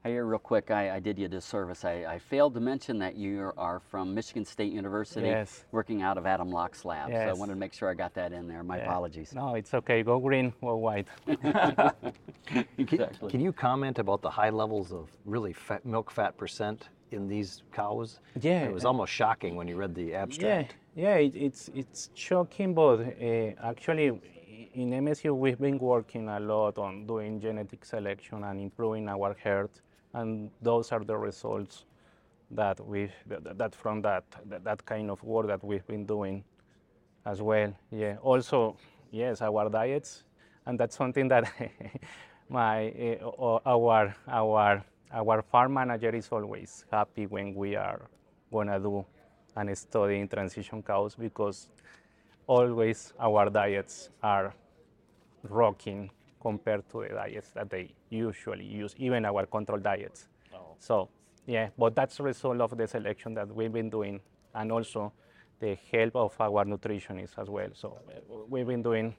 [0.05, 1.85] Hey, real quick, I, I, did you a disservice.
[1.85, 5.65] I, I, failed to mention that you are from Michigan State University, yes.
[5.71, 7.09] working out of Adam Lock's lab.
[7.09, 7.29] Yes.
[7.29, 8.65] So I wanted to make sure I got that in there.
[8.65, 8.83] My yeah.
[8.83, 9.33] apologies.
[9.33, 10.03] No, it's okay.
[10.03, 11.07] Go green go white.
[12.79, 13.31] exactly.
[13.31, 17.63] Can you comment about the high levels of really fat, milk fat percent in these
[17.73, 18.21] cows?
[18.41, 18.65] Yeah.
[18.65, 20.75] It was almost shocking when you read the abstract.
[20.95, 24.21] Yeah, yeah it, it's, it's shocking, but uh, actually
[24.75, 29.71] in MSU we've been working a lot on doing genetic selection and improving our herd
[30.15, 31.85] and those are the results
[32.51, 36.45] that we that, that from that, that, that kind of work that we've been doing
[37.25, 37.73] as well.
[37.91, 38.17] Yeah.
[38.23, 38.77] Also,
[39.11, 40.25] yes, our diets,
[40.67, 41.51] and that's something that
[42.49, 48.09] my uh, our our our farm manager is always happy when we are
[48.51, 49.05] gonna do
[49.57, 51.69] an study in transition cows because
[52.47, 54.55] always our diets are
[55.49, 56.11] rocking
[56.41, 60.29] compared to the diets that they usually use, even our control diets.
[60.55, 60.75] Oh.
[60.79, 61.09] So,
[61.47, 64.21] yeah, but that's a result of the selection that we've been doing
[64.55, 65.13] and also
[65.61, 67.69] the help of our nutritionists as well.
[67.75, 67.99] So,
[68.49, 69.15] we've been doing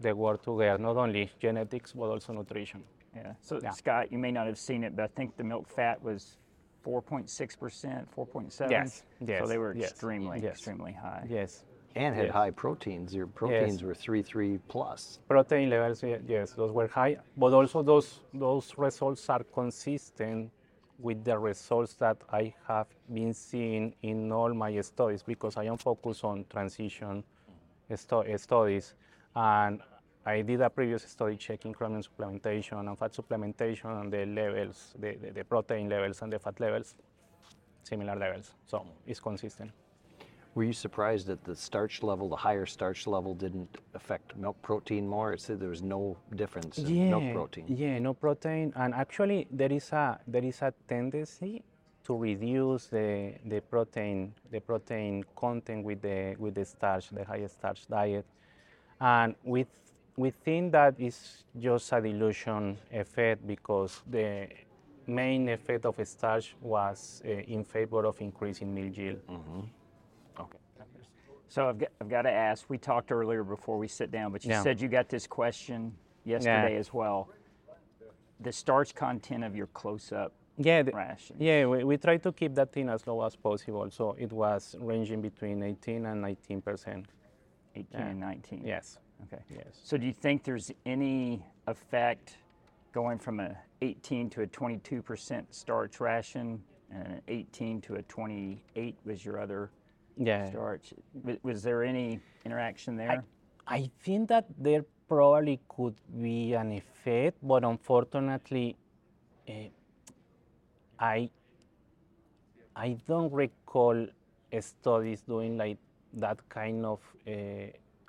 [0.00, 2.82] the work together, not only genetics, but also nutrition.
[3.14, 3.32] Yeah.
[3.40, 3.70] So, yeah.
[3.70, 6.38] Scott, you may not have seen it, but I think the milk fat was
[6.86, 8.70] 4.6%, 4.7.
[8.70, 9.02] Yes.
[9.20, 9.40] yes.
[9.40, 9.90] So they were yes.
[9.90, 10.52] extremely, yes.
[10.52, 11.26] extremely high.
[11.28, 12.32] Yes and had yes.
[12.32, 13.14] high proteins.
[13.14, 13.82] Your proteins yes.
[13.82, 15.18] were three three plus.
[15.28, 20.50] Protein levels, yes, those were high, but also those those results are consistent
[20.98, 25.76] with the results that I have been seeing in all my studies because I am
[25.76, 27.24] focused on transition
[27.94, 28.94] stu studies,
[29.34, 29.80] and
[30.24, 35.16] I did a previous study checking chromium supplementation and fat supplementation and the levels, the,
[35.20, 36.94] the, the protein levels and the fat levels,
[37.82, 38.52] similar levels.
[38.66, 39.72] So it's consistent.
[40.54, 45.08] Were you surprised that the starch level, the higher starch level, didn't affect milk protein
[45.08, 45.32] more?
[45.32, 47.64] It said there was no difference in yeah, milk protein.
[47.68, 51.64] Yeah, no protein, and actually there is a there is a tendency
[52.04, 57.46] to reduce the, the protein the protein content with the with the starch, the high
[57.46, 58.26] starch diet,
[59.00, 59.64] and we
[60.16, 64.48] we think that is just a dilution effect because the
[65.06, 69.20] main effect of starch was uh, in favor of increasing milk yield.
[70.38, 70.58] Okay.
[71.48, 74.44] So I've got, I've got to ask, we talked earlier before we sit down, but
[74.44, 74.62] you Yeah.
[74.62, 75.94] said you got this question
[76.24, 77.28] yesterday as well.
[78.40, 81.36] The starch content of your close-up Yeah, the- ration.
[81.38, 83.90] yeah, we, we try to keep that thing as low as possible.
[83.90, 87.06] So it was ranging between 18 and 19 percent.
[87.74, 88.06] 18 Yeah.
[88.08, 88.62] and 19.
[88.66, 88.98] Yes.
[89.24, 89.42] Okay.
[89.50, 89.80] Yes.
[89.82, 92.36] So do you think there's any effect
[92.92, 98.96] going from a 18 to a 22% starch ration and an 18 to a 28
[99.04, 99.70] was your other
[100.16, 100.50] Yeah.
[100.50, 100.92] starch?
[101.24, 103.24] Was, was there any interaction there?
[103.66, 108.76] I think that there probably could be an effect, but unfortunately,
[109.48, 109.68] eh,
[110.98, 111.30] I
[112.74, 114.06] I don't recall
[114.60, 115.78] studies doing like
[116.14, 117.32] that kind of uh,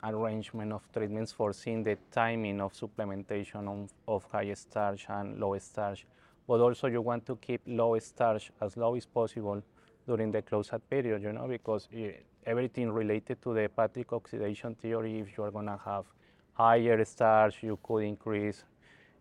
[0.03, 6.05] arrangement of treatments foreseeing the timing of supplementation of, of high starch and low starch.
[6.47, 9.63] But also you want to keep low starch as low as possible
[10.05, 12.11] during the close-up period, you know, because eh,
[12.45, 16.05] everything related to the hepatic oxidation theory, if you are going to have
[16.53, 18.63] higher starch, you could increase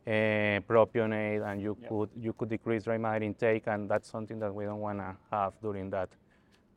[0.07, 4.53] uh, propionate and you could you could decrease dry matter intake, and that's something that
[4.53, 6.09] we don't want to have during that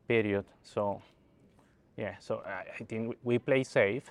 [0.06, 0.44] period.
[0.62, 1.02] So,
[1.96, 4.04] yeah, so I, I think we- we play safe.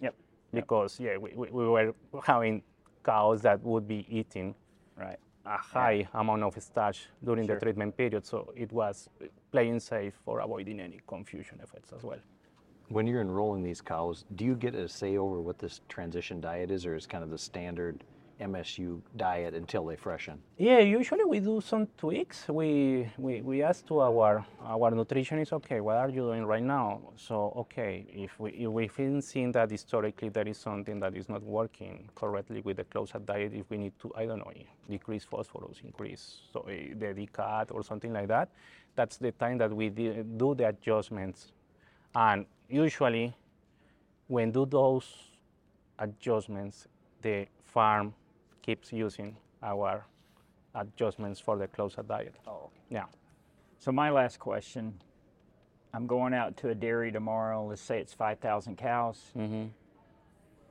[0.00, 0.14] Yep.
[0.52, 2.62] Because yeah, we, we, we were having
[3.04, 4.54] cows that would be eating
[4.96, 5.18] right.
[5.46, 7.56] a high amount of starch during Sure.
[7.56, 9.08] the treatment period, so it was
[9.52, 12.18] playing safe for avoiding any confusion effects as well.
[12.88, 16.70] When you're enrolling these cows, do you get a say over what this transition diet
[16.70, 18.04] is, or is kind of the standard
[18.40, 20.40] MSU diet until they freshen?
[20.58, 22.48] Yeah, usually we do some tweaks.
[22.48, 27.00] We, we, we ask to our our nutritionist, okay, what are you doing right now?
[27.16, 31.28] So, okay, if we if we've been seeing that historically there is something that is
[31.28, 34.52] not working correctly with the close-up diet, if we need to, I don't know,
[34.88, 36.66] decrease phosphorus, increase so, uh,
[36.98, 38.50] the DCAD or something like that,
[38.94, 41.52] that's the time that we do the adjustments.
[42.14, 43.34] And usually,
[44.28, 45.12] when do those
[45.98, 46.86] adjustments,
[47.22, 48.14] the farm
[48.64, 50.04] keeps using our
[50.74, 52.34] adjustments for the close-up diet.
[52.46, 53.04] Oh, Yeah.
[53.78, 54.94] So my last question,
[55.92, 57.66] I'm going out to a dairy tomorrow.
[57.66, 59.70] Let's say it's 5,000 cows, Mhm.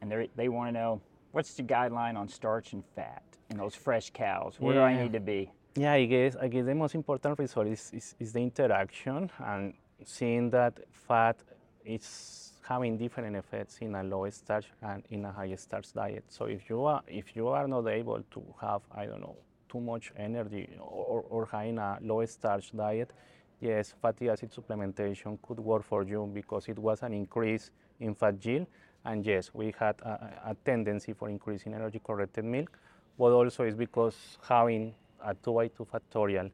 [0.01, 3.75] and they they want to know what's the guideline on starch and fat in those
[3.75, 4.59] fresh cows.
[4.59, 5.51] Where do I need to be?
[5.75, 9.73] Yeah, I guess I guess the most important result is, is, is the interaction and
[10.03, 11.37] seeing that fat
[11.85, 16.23] is having different effects in a low starch and in a high starch diet.
[16.29, 19.37] So if you are if you are not able to have I don't know
[19.69, 23.11] too much energy or, or in a low starch diet,
[23.59, 28.43] yes, fatty acid supplementation could work for you because it was an increase in fat
[28.45, 28.67] yield.
[29.05, 30.09] And yes, we had a,
[30.47, 32.77] a a tendency for increasing energy corrected milk,
[33.17, 34.93] but also it's because having
[35.25, 36.51] a 2 by 2 factorial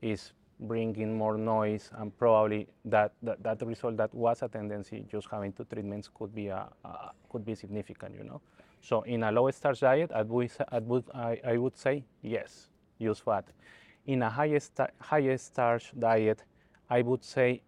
[0.00, 5.28] is bringing more noise and probably that, that, that result that was a tendency just
[5.30, 8.40] having two treatments could be a, a could be significant you know
[8.80, 10.50] so in a low starch diet I would,
[11.14, 13.44] I I, would say yes use fat
[14.06, 16.42] in a high, sta- high starch diet
[16.90, 17.62] I would say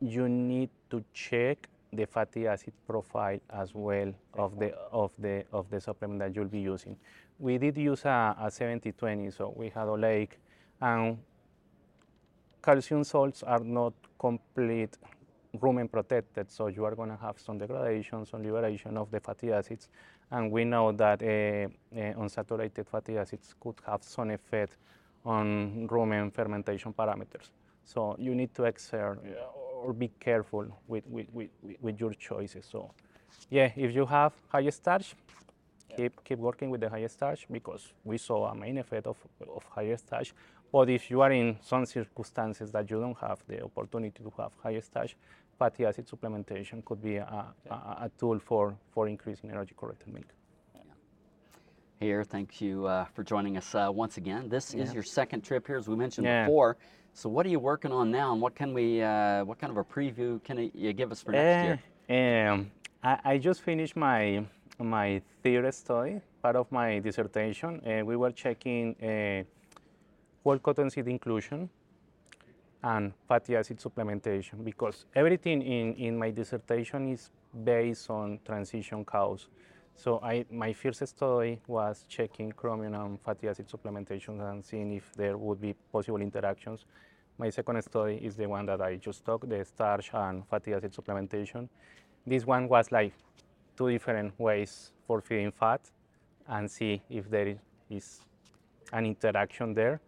[0.00, 5.70] you need to check the fatty acid profile as well of the of the of
[5.70, 6.96] the supplement that you'll be using.
[7.38, 10.30] We did use a, a 70-20, so we had oleic,
[10.80, 11.18] and
[12.62, 14.96] calcium salts are not complete
[15.56, 19.52] rumen protected, so you are going to have some degradation, some liberation of the fatty
[19.52, 19.88] acids,
[20.30, 24.76] and we know that uh, uh, unsaturated fatty acids could have some effect
[25.24, 27.50] on rumen fermentation parameters.
[27.84, 31.48] So you need to exert uh, or be careful with, with, with,
[31.80, 32.66] with your choices.
[32.70, 32.90] So
[33.50, 35.14] yeah, if you have high starch,
[35.96, 39.16] keep, keep working with the high starch because we saw a main effect of,
[39.54, 40.34] of higher starch.
[40.70, 44.52] But if you are in some circumstances that you don't have the opportunity to have
[44.62, 45.16] high starch,
[45.58, 50.26] fatty acid supplementation could be a, a, a tool for, for increasing energy corrected milk.
[52.00, 54.48] Here, thank you uh, for joining us uh, once again.
[54.48, 56.44] This is your second trip here, as we mentioned Yeah.
[56.44, 56.76] before.
[57.12, 59.76] So, what are you working on now, and what can we, uh, what kind of
[59.78, 61.80] a preview can you give us for next year?
[62.08, 62.70] Eh, um,
[63.02, 64.44] I, I just finished my
[64.78, 67.80] my theory study, part of my dissertation.
[67.84, 68.94] Uh, we were checking
[70.56, 71.68] cotton seed inclusion
[72.82, 77.30] and fatty acid supplementation because everything in, in my dissertation is
[77.64, 79.48] based on transition cows.
[79.96, 85.12] So I, my first study was checking chromium and fatty acid supplementation and seeing if
[85.16, 86.84] there would be possible interactions.
[87.36, 90.92] My second study is the one that I just talked, the starch and fatty acid
[90.92, 91.68] supplementation.
[92.24, 93.12] This one was like
[93.76, 95.80] two different ways for feeding fat
[96.46, 97.56] and see if there
[97.90, 98.20] is
[98.92, 100.00] an interaction there.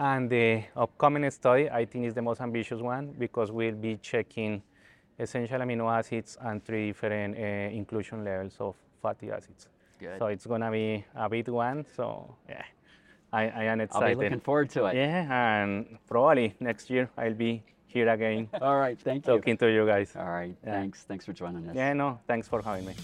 [0.00, 4.62] And the upcoming study, I think, is the most ambitious one because we'll be checking
[5.18, 9.68] essential amino acids and three different uh, inclusion levels of fatty acids.
[9.98, 10.18] Good.
[10.18, 11.84] So it's gonna be a big one.
[11.94, 12.64] So yeah,
[13.30, 14.08] I, I am excited.
[14.12, 14.96] I'll be looking forward to it.
[14.96, 18.48] Yeah, and probably next year I'll be here again.
[18.62, 19.34] All right, thank you.
[19.34, 20.16] Talking to you guys.
[20.16, 20.72] All right, Yeah.
[20.72, 21.02] thanks.
[21.02, 21.76] Thanks for joining us.
[21.76, 22.94] Yeah, no, thanks for having me.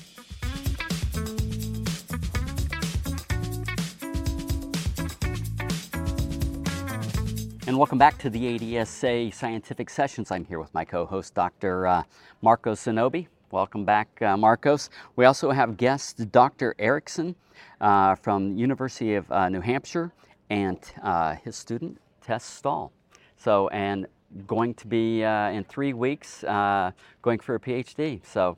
[7.69, 10.31] And welcome back to the ADSA Scientific Sessions.
[10.31, 11.89] I'm here with my co-host, Dr.
[11.89, 12.03] Uh,
[12.41, 13.27] Marcos Zenobi.
[13.51, 14.89] Welcome back, uh, Marcos.
[15.17, 16.77] We also have guest Dr.
[16.79, 17.35] Erickson
[17.81, 20.13] uh, from University of uh, New Hampshire
[20.49, 22.93] and uh, his student, Tess Stahl.
[23.37, 24.07] So, and
[24.47, 28.25] going to be uh, in three weeks uh, going for a PhD.
[28.25, 28.57] So,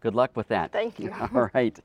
[0.00, 0.72] good luck with that.
[0.72, 1.12] Thank you.
[1.34, 1.78] All right.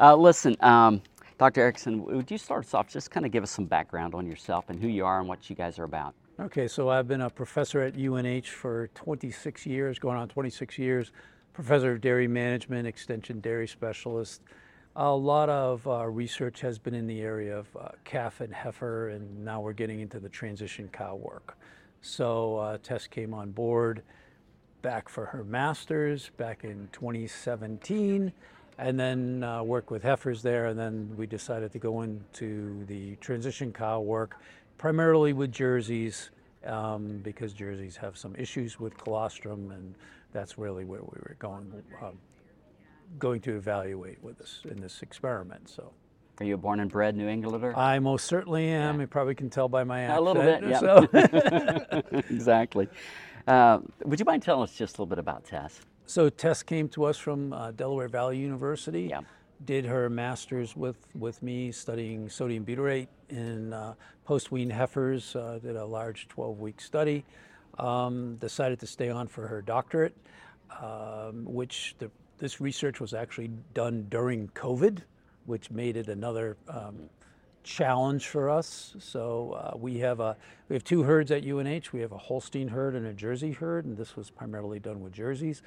[0.00, 1.02] Uh, listen, um,
[1.38, 1.60] Dr.
[1.60, 2.88] Erickson, would you start us off?
[2.88, 5.50] Just kind of give us some background on yourself and who you are and what
[5.50, 6.14] you guys are about.
[6.40, 11.12] Okay, so I've been a professor at UNH for 26 years, going on 26 years,
[11.52, 14.42] professor of dairy management, extension dairy specialist.
[14.96, 19.10] A lot of uh, research has been in the area of uh, calf and heifer,
[19.10, 21.58] and now we're getting into the transition cow work.
[22.00, 24.02] So uh, Tess came on board
[24.80, 28.32] back for her master's back in 2017,
[28.78, 33.16] and then uh, worked with heifers there, and then we decided to go into the
[33.16, 34.36] transition cow work,
[34.78, 36.30] primarily with jerseys,
[36.64, 39.94] um, because jerseys have some issues with colostrum, and
[40.32, 41.72] that's really where we were going,
[42.02, 42.18] um,
[43.18, 45.68] going to evaluate with this in this experiment.
[45.68, 45.92] So.
[46.38, 47.74] Are you a born and bred New Englander?
[47.74, 49.00] I most certainly am.
[49.00, 50.18] You probably can tell by my accent.
[50.18, 50.80] A little bit, yeah.
[50.80, 52.12] So.
[52.30, 52.88] exactly.
[53.46, 55.80] Uh, would you mind telling us just a little bit about Tess?
[56.06, 59.08] So Tess came to us from uh, Delaware Valley University.
[59.10, 59.22] Yeah.
[59.64, 63.94] Did her master's with, with me studying sodium butyrate in uh,
[64.24, 65.34] post-wean heifers.
[65.34, 67.24] Uh, did a large 12-week study.
[67.78, 70.16] Um, decided to stay on for her doctorate,
[70.80, 75.00] um, which the, this research was actually done during COVID,
[75.46, 77.10] which made it another um,
[77.64, 78.94] challenge for us.
[78.98, 80.36] So uh, we have a
[80.68, 81.92] we have two herds at UNH.
[81.92, 85.12] We have a Holstein herd and a Jersey herd, and this was primarily done with
[85.12, 85.62] jerseys.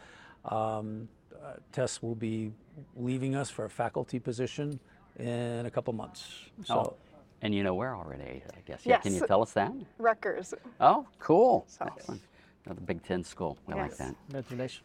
[0.45, 2.51] Um, uh, Tess will be
[2.95, 4.79] leaving us for a faculty position
[5.17, 6.45] in a couple months.
[6.65, 6.95] So Oh,
[7.41, 8.81] and you know where already, I guess.
[8.85, 9.71] Yeah, Can you tell us that?
[9.97, 10.53] Rutgers.
[10.79, 11.65] Oh, cool.
[11.67, 12.21] So- Excellent.
[12.65, 13.57] Another Big Ten school.
[13.69, 14.13] I like that.
[14.29, 14.83] Congratulations.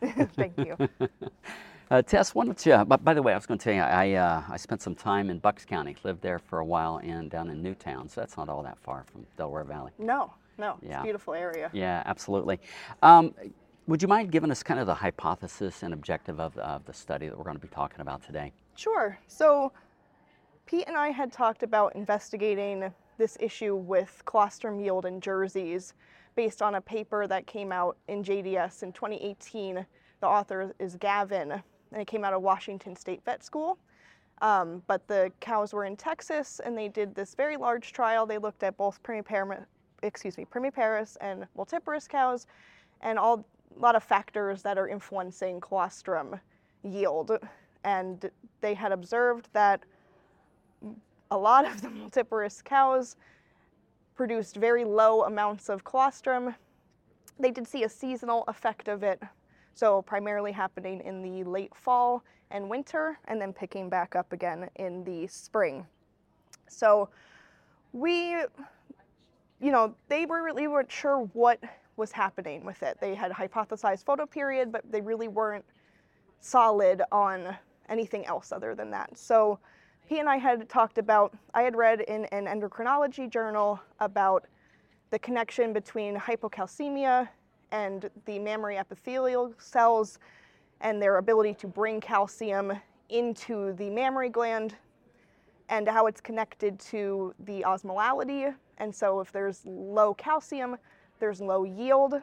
[0.36, 0.76] Thank you.
[1.90, 3.82] Uh, Tess, why don't you, but by the way, I was going to tell you,
[3.82, 7.30] I, uh, I spent some time in Bucks County, lived there for a while, and
[7.30, 9.92] down in Newtown, so that's not all that far from Delaware Valley.
[9.98, 11.00] No, no, it's Yeah.
[11.00, 11.68] a beautiful area.
[11.74, 12.58] Yeah, absolutely.
[13.02, 13.34] Um,
[13.86, 17.28] would you mind giving us kind of the hypothesis and objective of, of the study
[17.28, 18.52] that we're going to be talking about today?
[18.76, 19.18] Sure.
[19.26, 19.72] So
[20.66, 25.94] Pete and I had talked about investigating this issue with colostrum yield in jerseys
[26.34, 29.86] based on a paper that came out in JDS in 2018.
[30.20, 31.62] The author is Gavin, and
[32.00, 33.78] it came out of Washington State Vet School.
[34.42, 38.26] Um, but the cows were in Texas, and they did this very large trial.
[38.26, 39.64] They looked at both primiparous,
[40.02, 42.46] excuse me, primiparous and multiparous cows,
[43.00, 43.44] and all
[43.78, 46.40] lot of factors that are influencing colostrum
[46.82, 47.38] yield.
[47.84, 49.84] And they had observed that
[51.30, 51.88] a lot of the
[52.24, 53.16] multiparous cows
[54.14, 56.54] produced very low amounts of colostrum.
[57.38, 59.20] They did see a seasonal effect of it,
[59.74, 64.68] so primarily happening in the late fall and winter, and then picking back up again
[64.76, 65.84] in the spring.
[66.68, 67.08] So
[67.92, 68.36] we,
[69.60, 71.58] you know, they were really weren't sure what
[71.96, 72.98] was happening with it.
[73.00, 75.64] They had hypothesized photoperiod, but they really weren't
[76.40, 77.56] solid on
[77.88, 79.16] anything else other than that.
[79.16, 79.58] So
[80.06, 84.46] he and I had talked about, I had read in an endocrinology journal about
[85.10, 87.28] the connection between hypocalcemia
[87.72, 90.18] and the mammary epithelial cells
[90.80, 92.72] and their ability to bring calcium
[93.08, 94.74] into the mammary gland
[95.68, 98.54] and how it's connected to the osmolality.
[98.78, 100.76] And so if there's low calcium,
[101.18, 102.14] there's low yield,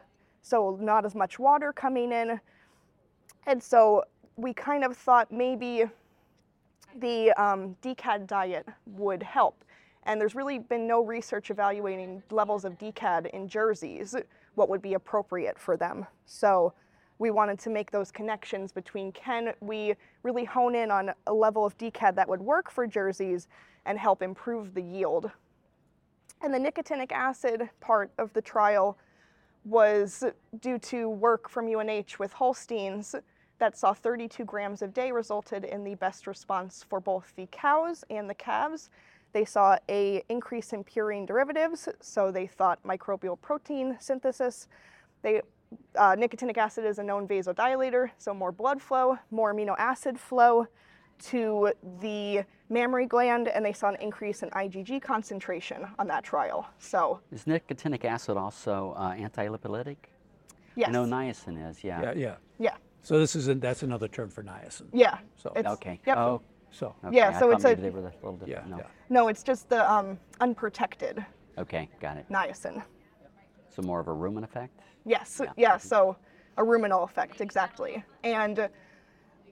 [0.41, 2.39] so not as much water coming in.
[3.47, 4.03] And so
[4.35, 5.85] we kind of thought maybe
[6.99, 9.63] the um, DCAD diet would help.
[10.03, 14.15] And there's really been no research evaluating levels of DCAD in jerseys,
[14.55, 16.05] what would be appropriate for them.
[16.25, 16.73] So
[17.19, 21.63] we wanted to make those connections between can we really hone in on a level
[21.63, 23.47] of DCAD that would work for jerseys
[23.85, 25.29] and help improve the yield.
[26.43, 28.97] And the nicotinic acid part of the trial
[29.63, 30.23] was
[30.59, 33.15] due to work from UNH with Holsteins
[33.59, 38.03] that saw 32 grams a day resulted in the best response for both the cows
[38.09, 38.89] and the calves.
[39.33, 44.67] They saw a increase in purine derivatives, so they thought microbial protein synthesis.
[45.21, 45.41] They,
[45.95, 50.67] uh, nicotinic acid is a known vasodilator, so more blood flow, more amino acid flow
[51.29, 56.67] to the mammary gland, and they saw an increase in IgG concentration on that trial.
[56.79, 59.97] So Is nicotinic acid also uh, anti-lipolytic?
[60.75, 62.01] yes, I know niacin is, yeah.
[62.01, 62.35] Yeah, yeah.
[62.59, 64.87] yeah, So this is, a- that's another term for niacin.
[64.93, 65.17] yeah.
[65.35, 65.99] So, It's- Okay.
[66.05, 66.17] Yep.
[66.17, 66.41] Oh,
[66.71, 67.17] so, okay.
[67.17, 68.69] Yeah, I so it's a- they were a little yeah, different.
[68.71, 68.77] No.
[68.77, 68.83] yeah.
[69.09, 71.25] No, it's just the um, unprotected
[71.57, 72.25] Okay, got it.
[72.29, 72.81] niacin.
[73.69, 74.79] So more of a rumen effect?
[75.05, 75.51] Yes, Yeah.
[75.57, 76.15] yeah, so
[76.57, 78.03] a ruminal effect, exactly.
[78.23, 78.69] And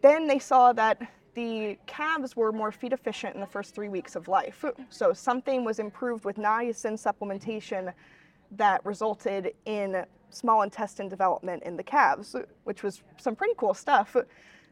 [0.02, 1.02] then they saw that
[1.40, 4.66] the calves were more feed efficient in the first three weeks of life.
[4.90, 7.94] So something was improved with niacin supplementation
[8.52, 12.36] that resulted in small intestine development in the calves,
[12.66, 14.18] which was some pretty cool stuff.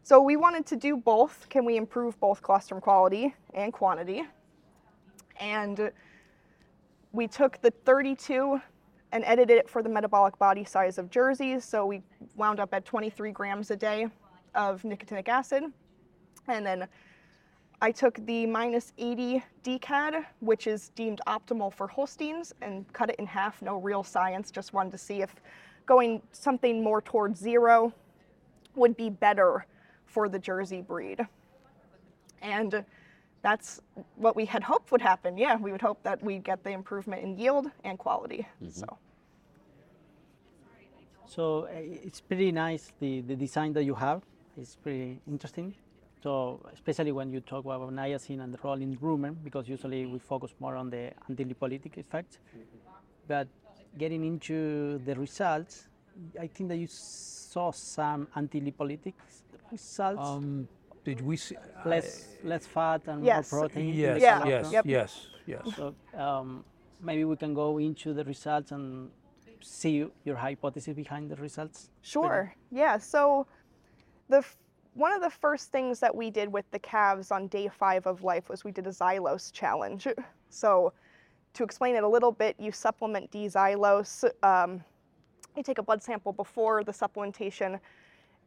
[0.03, 1.47] So we wanted to do both.
[1.47, 4.24] Can we improve both colostrum quality and quantity?
[5.39, 5.91] And
[7.13, 8.59] we took the 32
[9.13, 11.63] and edited it for the metabolic body size of jerseys.
[11.63, 12.01] So we
[12.36, 14.07] wound up at 23 grams a day
[14.53, 15.63] of nicotinic acid.
[16.48, 16.88] And then
[17.82, 23.18] I took the minus 80 DCAD, which is deemed optimal for Holsteins, and cut it
[23.18, 23.62] in half.
[23.62, 25.36] No real science, just wanted to see if
[25.86, 27.93] going something more towards zero
[28.76, 29.66] would be better
[30.06, 31.26] for the Jersey breed.
[32.41, 32.84] And
[33.41, 33.82] that's
[34.16, 35.38] what we had hoped would happen.
[35.38, 38.48] Yeah, we would hope that we'd get the improvement in yield and quality.
[38.70, 38.98] So.
[41.28, 44.24] So uh, it's pretty nice the, the design that you have.
[44.58, 45.76] It's pretty interesting.
[46.24, 50.20] So especially when you talk about niacin and the role in rumen, because usually we
[50.20, 52.39] focus more on the anti-lipolytic effect.
[53.28, 53.47] But
[53.97, 55.88] getting into the results,
[56.39, 59.13] I think that you saw some anti-lipolytic
[59.72, 60.20] results.
[60.28, 60.68] Um,
[61.03, 61.55] did we see?
[61.86, 63.51] less less fat and Yes.
[63.51, 63.89] more protein.
[63.89, 64.41] in Yes, Yeah.
[64.41, 64.49] colostrum.
[64.63, 64.86] yes, Yep.
[64.86, 65.76] yes, yes.
[65.76, 66.65] So um,
[66.99, 69.11] maybe we can go into the results and
[69.61, 71.89] see your hypothesis behind the results.
[72.01, 72.53] Sure.
[72.72, 72.97] Yeah.
[72.97, 73.47] So,
[74.30, 74.57] the f-
[74.98, 78.24] one of the first things that we did with the calves on day five of
[78.24, 80.08] life was we did a xylose challenge.
[80.50, 80.93] So,
[81.56, 84.24] to explain it a little bit, you supplement D-xylose.
[84.43, 84.82] Um,
[85.58, 87.82] you take a blood sample before the supplementation,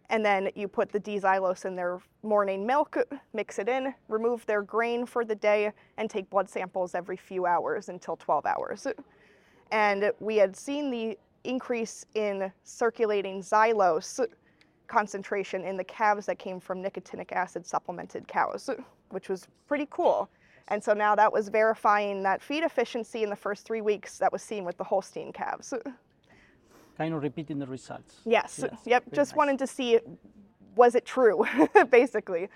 [0.09, 2.96] and then you put the D-xylose in their morning milk,
[3.34, 7.44] mix it in, remove their grain for the day, and take blood samples every few
[7.44, 8.86] hours until 12 hours
[9.70, 14.26] and we had seen the increase in circulating xylose
[14.91, 18.68] concentration in the calves that came from nicotinic acid supplemented cows,
[19.11, 20.28] which was pretty cool.
[20.68, 24.32] And so now that was verifying that feed efficiency in the first three weeks that
[24.32, 25.72] was seen with the Holstein calves.
[26.99, 28.16] Kind of repeating the results.
[28.26, 29.36] Yes, yep, very just nice.
[29.36, 30.01] wanted to see
[30.76, 31.45] was it true,
[31.91, 32.49] basically.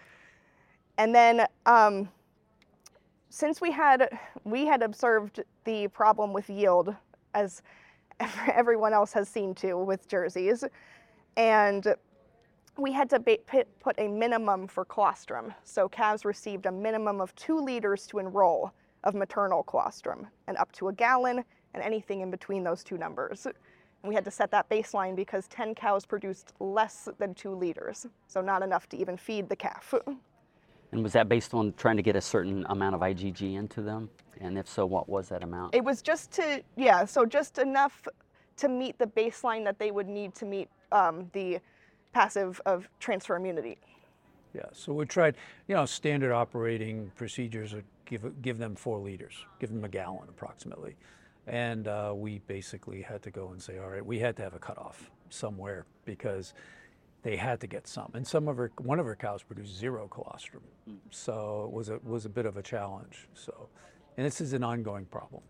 [0.98, 2.08] And then um,
[3.30, 4.08] since we had
[4.44, 6.94] we had observed the problem with yield
[7.32, 7.62] as
[8.52, 10.64] everyone else has seen too with jerseys
[11.36, 11.94] and
[12.76, 13.20] we had to
[13.80, 18.72] put a minimum for colostrum so calves received a minimum of two liters to enroll
[19.04, 21.44] of maternal colostrum and up to a gallon
[21.74, 23.54] and anything in between those two numbers and
[24.04, 28.40] we had to set that baseline because 10 cows produced less than two liters so
[28.40, 29.94] not enough to even feed the calf
[30.92, 34.08] And was that based on trying to get a certain amount of IgG into them?
[34.40, 35.74] And if so, what was that amount?
[35.74, 38.06] It was just to, yeah, so just enough
[38.58, 41.58] to meet the baseline that they would need to meet um, the
[42.14, 43.76] passive of transfer immunity.
[44.54, 45.36] Yeah, so we tried,
[45.66, 50.28] you know, standard operating procedures are give, give them four liters, give them a gallon
[50.28, 50.96] approximately.
[51.46, 54.54] And uh, we basically had to go and say, all right, we had to have
[54.54, 56.54] a cutoff somewhere because
[57.22, 58.10] they had to get some.
[58.14, 60.62] And some of our, one of her cows produced zero colostrum.
[61.10, 63.28] So it was a, was a bit of a challenge.
[63.34, 63.68] So,
[64.16, 65.42] and this is an ongoing problem.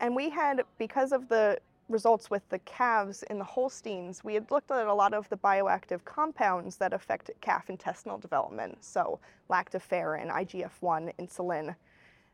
[0.00, 1.58] And we had, because of the
[1.88, 5.36] results with the calves in the Holsteins, we had looked at a lot of the
[5.36, 8.78] bioactive compounds that affect calf intestinal development.
[8.84, 11.76] So lactoferrin, IGF-1, insulin,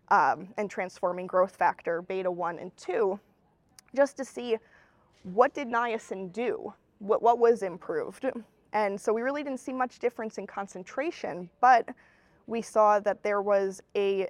[0.08, 3.18] um, and transforming growth factor, beta 1 and 2,
[3.94, 4.56] just to see
[5.22, 6.72] what did niacin do?
[6.98, 8.26] What, what was improved?
[8.72, 11.88] And so we really didn't see much difference in concentration, but
[12.46, 14.28] we saw that there was a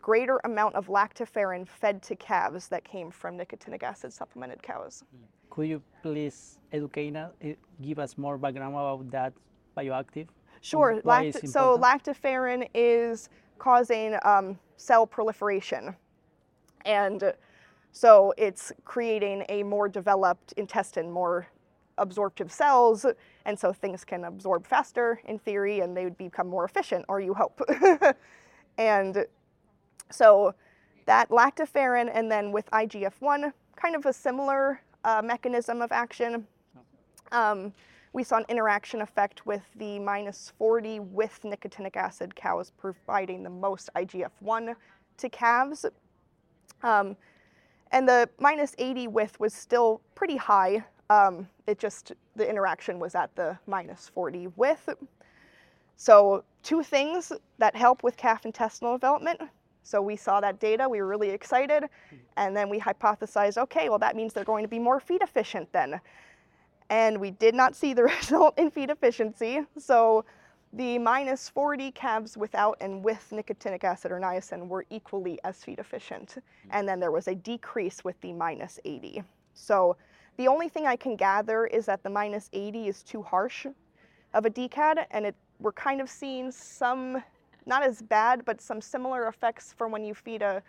[0.00, 5.04] greater amount of lactoferrin fed to calves that came from nicotinic acid supplemented cows.
[5.50, 9.32] Could you please educate us, eh, give us more background about that
[9.76, 10.28] bioactive?
[10.60, 11.00] Sure.
[11.44, 13.28] So lactoferrin is
[13.58, 15.96] causing um, cell proliferation,
[16.84, 17.32] and
[17.92, 21.46] so it's creating a more developed intestine, more
[21.98, 23.06] absorptive cells,
[23.44, 27.20] and so things can absorb faster in theory, and they would become more efficient, or
[27.20, 27.60] you hope.
[28.78, 29.26] and
[30.10, 30.54] So
[31.06, 36.46] that lactoferrin and then with IGF-1, kind of a similar uh, mechanism of action.
[37.32, 37.72] Um,
[38.12, 43.50] we saw an interaction effect with the minus 40 with nicotinic acid cows providing the
[43.50, 44.74] most IGF-1
[45.18, 45.86] to calves.
[46.82, 47.16] Um,
[47.92, 50.84] and the minus 80 with was still pretty high.
[51.08, 54.88] Um, it just, the interaction was at the minus 40 with.
[55.96, 59.40] So two things that help with calf intestinal development.
[59.82, 61.84] So we saw that data, we were really excited,
[62.36, 65.72] and then we hypothesized, okay, well that means they're going to be more feed efficient
[65.72, 66.00] then.
[66.90, 69.60] And we did not see the result in feed efficiency.
[69.78, 70.24] So
[70.72, 75.78] the minus 40 calves without and with nicotinic acid or niacin were equally as feed
[75.78, 76.36] efficient.
[76.70, 79.22] And then there was a decrease with the minus 80.
[79.54, 79.96] So
[80.36, 83.66] the only thing I can gather is that the minus 80 is too harsh
[84.32, 87.22] of a DCAD, and it, we're kind of seeing some,
[87.66, 90.62] not as bad, but some similar effects for when you feed a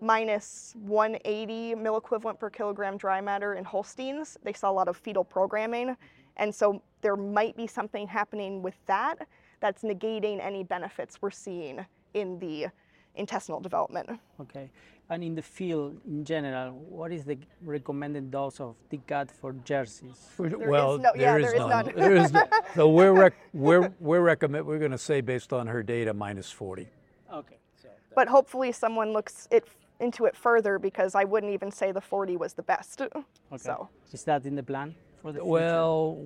[0.00, 4.36] minus 180 milliequivalent per kilogram dry matter in Holsteins.
[4.42, 5.96] They saw a lot of fetal programming.
[6.36, 9.26] And so there might be something happening with that
[9.60, 12.66] that's negating any benefits we're seeing in the
[13.14, 14.10] intestinal development.
[14.40, 14.68] Okay.
[15.10, 20.16] And in the field in general, what is the recommended dose of DCAD for jerseys?
[20.38, 21.86] well, no- yeah, there is there is none.
[21.86, 21.94] none.
[21.94, 22.48] There is none.
[22.74, 26.50] So we're rec- we're we're recommend we're going to say based on her data minus
[26.50, 26.88] 40.
[27.32, 27.56] Okay.
[27.82, 29.68] So But hopefully someone looks it
[30.00, 33.00] into it further because I wouldn't even say the 40 was the best.
[33.02, 33.18] okay.
[33.52, 35.50] So is that in the plan for the future?
[35.50, 36.24] Well,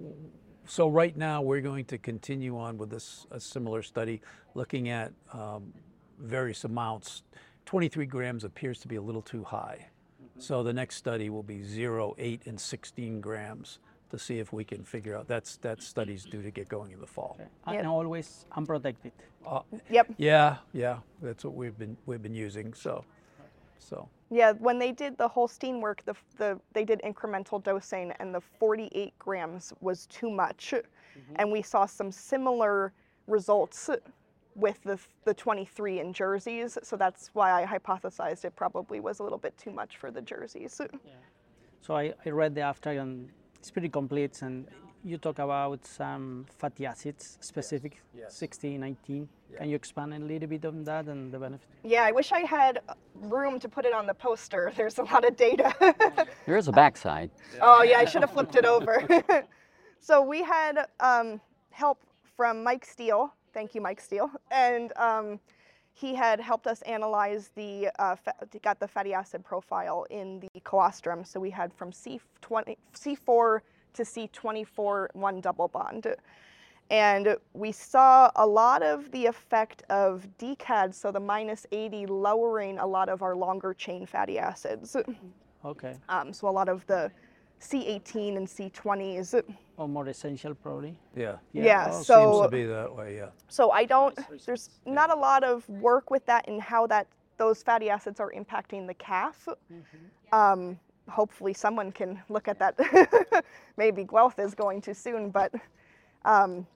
[0.66, 4.20] so right now we're going to continue on with this a similar study,
[4.54, 5.72] looking at um,
[6.20, 7.22] various amounts.
[7.68, 9.88] 23 grams appears to be a little too high.
[10.38, 13.78] So the next study will be 0, 8, and 16 grams
[14.10, 15.28] to see if we can figure out.
[15.28, 17.38] That's that study's due to get going in the fall.
[17.66, 19.12] and always unprotected.
[19.46, 19.60] Uh,
[19.90, 20.14] Yep.
[20.16, 22.72] Yeah, yeah, that's what we've been we've been using.
[22.72, 23.04] So,
[23.78, 28.34] so Yeah, when they did the Holstein work, the, the they did incremental dosing, and
[28.34, 30.72] the 48 grams was too much,
[31.36, 32.94] and we saw some similar
[33.26, 33.90] results
[34.58, 36.78] with the the 23 in jerseys.
[36.82, 40.20] So that's why I hypothesized it probably was a little bit too much for the
[40.22, 40.80] jerseys.
[40.80, 41.12] Yeah.
[41.80, 44.66] So I, I read the after and it's pretty complete and
[45.04, 49.28] you talk about some fatty acids specific, 16, 19.
[49.50, 49.58] Yeah.
[49.58, 51.68] Can you expand a little bit on that and the benefit?
[51.84, 52.80] Yeah, I wish I had
[53.14, 54.72] room to put it on the poster.
[54.76, 55.74] There's a lot of data.
[56.46, 57.30] There is a backside.
[57.60, 59.06] Oh yeah, I should have flipped it over.
[60.00, 61.40] so we had um,
[61.70, 61.98] help
[62.36, 63.32] from Mike Steele.
[63.52, 64.30] Thank you, Mike Steele.
[64.50, 65.40] And um,
[65.92, 68.16] he had helped us analyze the uh,
[68.62, 71.24] got the fatty acid profile in the colostrum.
[71.24, 73.60] So we had from C20, C4
[73.94, 76.06] to C24 one double bond.
[76.90, 82.78] And we saw a lot of the effect of DCAD, so the minus 80 lowering
[82.78, 84.96] a lot of our longer chain fatty acids.
[85.64, 85.94] Okay.
[86.08, 87.10] Um, so a lot of the
[87.60, 89.42] C18 and C20s.
[89.76, 90.98] Or more essential probably.
[91.14, 93.16] yeah, Yeah, Well, so- seems to be that way.
[93.16, 93.28] Yeah.
[93.48, 97.06] So I don't, there's not a lot of work with that and how that
[97.36, 99.46] those fatty acids are impacting the calf.
[100.32, 100.78] Um,
[101.08, 103.44] hopefully someone can look at that.
[103.76, 105.52] Maybe Guelph is going to soon, but
[106.24, 106.66] um,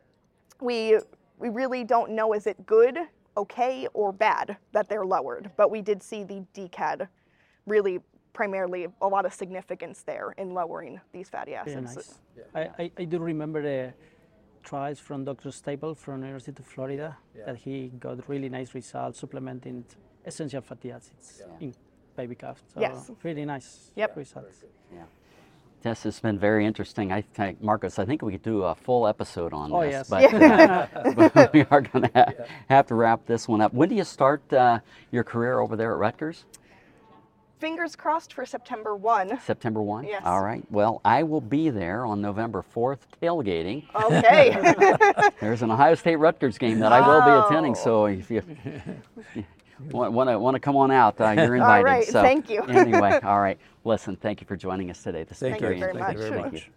[0.61, 0.99] we,
[1.39, 2.97] we really don't know is it good,
[3.37, 5.51] okay, or bad that they're lowered.
[5.57, 7.09] But we did see the DCAD
[7.67, 7.99] really
[8.33, 11.97] primarily a lot of significance there in lowering these fatty Very acids.
[11.97, 12.19] nice.
[12.55, 13.93] I, I, I do remember the
[14.63, 15.51] trials from Dr.
[15.51, 17.17] Staple from University of Florida
[17.47, 19.85] that he got really nice results supplementing
[20.25, 21.75] essential fatty acids in
[22.17, 22.63] baby calf.
[22.73, 23.11] So Yes.
[23.23, 24.17] really nice Yep.
[24.17, 24.65] results.
[25.85, 27.11] Yes, it's been very interesting.
[27.11, 30.09] I think, Marcos, I think we could do a full episode on Oh, this, yes.
[30.09, 30.87] but, Yeah.
[31.35, 33.75] but we are going to have to wrap this one up.
[33.75, 34.79] When do you start uh,
[35.11, 36.45] your career over there at Rutgers?
[37.63, 39.39] Fingers crossed for September 1.
[39.41, 40.03] September 1?
[40.09, 40.23] Yes.
[40.25, 40.65] All right.
[40.69, 43.85] Well, I will be there on November 4th tailgating.
[43.95, 45.31] Okay.
[45.41, 48.43] There's an Ohio State Rutgers game that I will be attending, so if you
[49.93, 51.85] want to want to come on out, uh, you're invited.
[51.85, 52.63] right, So thank you.
[52.69, 53.61] anyway, all right.
[53.85, 55.23] Listen, thank you for joining us today.
[55.23, 55.69] This Thank is you.
[55.69, 56.35] very very interesting.
[56.35, 56.51] much.
[56.51, 56.73] Thank you.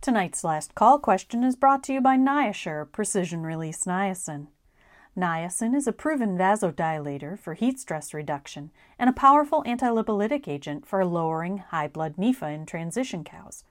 [0.00, 4.46] Tonight's last call question is brought to you by NiaShure Precision Release Niacin.
[5.16, 11.04] Niacin is a proven vasodilator for heat stress reduction and a powerful antilipolytic agent for
[11.04, 13.64] lowering high blood NEFA in transition cows.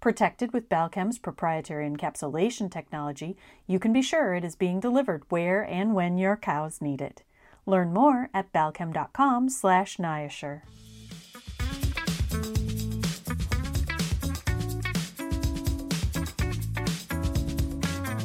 [0.00, 5.62] Protected with Balchem's proprietary encapsulation technology, you can be sure it is being delivered where
[5.62, 7.24] and when your cows need it.
[7.66, 9.98] Learn more at balchem.com slash.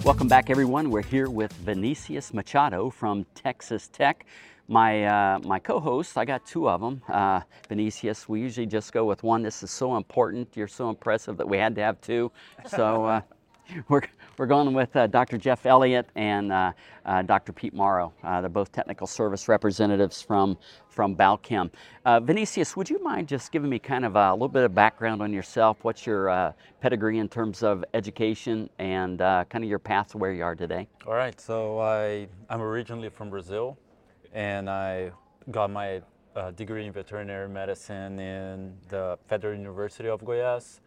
[0.05, 0.91] Welcome back, everyone.
[0.91, 4.27] We're here with Vinicius Machado from Texas Tech.
[4.67, 7.01] my uh, my co-hosts, I got two of them.
[7.09, 9.41] Uh, Vinicius, we usually just go with one.
[9.41, 10.49] This is so important.
[10.55, 12.31] You're so impressive that we had to have two.
[12.67, 13.21] So uh,
[13.87, 14.03] we're
[14.37, 15.37] we're going with uh, Dr.
[15.37, 16.71] Jeff Elliott and uh,
[17.05, 17.53] uh, Dr.
[17.53, 18.13] Pete Morrow.
[18.23, 20.57] they're both technical service representatives from
[20.89, 21.69] from Balchem.
[22.23, 25.33] Vinicius, would you mind just giving me kind of a little bit of background on
[25.33, 25.77] yourself?
[25.83, 30.43] What's your pedigree in terms of education and kind of your path to where you
[30.43, 30.87] are today?
[31.05, 31.39] All right.
[31.39, 33.77] So I I'm originally from Brazil
[34.33, 35.11] and I
[35.51, 36.01] got my
[36.35, 40.79] uh, degree in veterinary medicine in the Federal University of Goiás.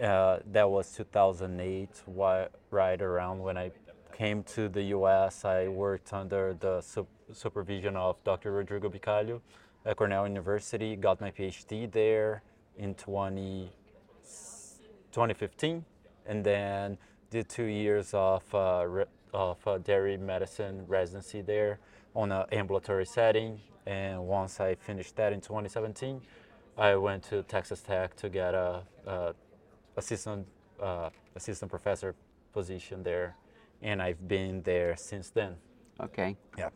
[0.00, 1.88] Uh, that was 2008,
[2.70, 3.72] right around when I
[4.12, 5.44] came to the US.
[5.44, 6.80] I worked under the
[7.32, 8.52] supervision of Dr.
[8.52, 9.40] Rodrigo Bicalho
[9.84, 12.42] at Cornell University, got my PhD there
[12.76, 13.70] in 20,
[15.10, 15.84] 2015,
[16.26, 16.96] and then
[17.30, 21.80] did two years of, uh, of uh, dairy medicine residency there
[22.14, 23.60] on an ambulatory setting.
[23.84, 26.20] And once I finished that in 2017,
[26.76, 29.34] I went to Texas Tech to get a, a
[29.98, 30.46] assistant
[30.80, 32.14] uh, assistant professor
[32.52, 33.36] position there,
[33.82, 35.56] and I've been there since then.
[36.00, 36.36] Okay.
[36.56, 36.70] Yeah.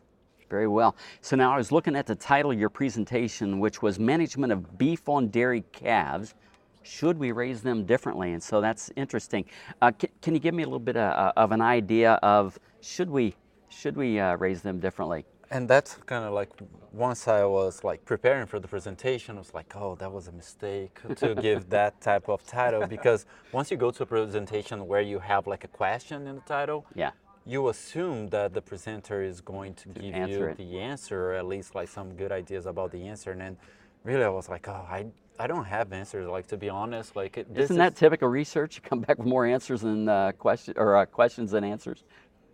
[0.49, 0.95] Very well.
[1.21, 4.77] So now I was looking at the title of your presentation, which was Management of
[4.77, 6.35] Beef on Dairy Calves.
[6.83, 8.33] Should we raise them differently?
[8.33, 9.45] And so that's interesting.
[9.81, 12.59] Uh, can, can, you give me a little bit of, uh, of, an idea of
[12.81, 13.33] should we
[13.69, 15.25] should we uh, raise them differently?
[15.53, 16.49] And that's kind of like
[16.91, 20.31] once I was like preparing for the presentation, I was like, oh, that was a
[20.31, 25.01] mistake to give that type of title because once you go to a presentation where
[25.01, 27.11] you have like a question in the title, yeah,
[27.45, 30.57] you assume that the presenter is going to, to give you it.
[30.57, 33.31] the answer or at least like some good ideas about the answer.
[33.31, 33.57] And then
[34.03, 35.05] really I was like, oh, I
[35.37, 36.27] I don't have answers.
[36.27, 38.71] Like to be honest, like it, isn't that typical research?
[38.83, 42.03] You come back with more answers than uh, question or uh, questions than answers.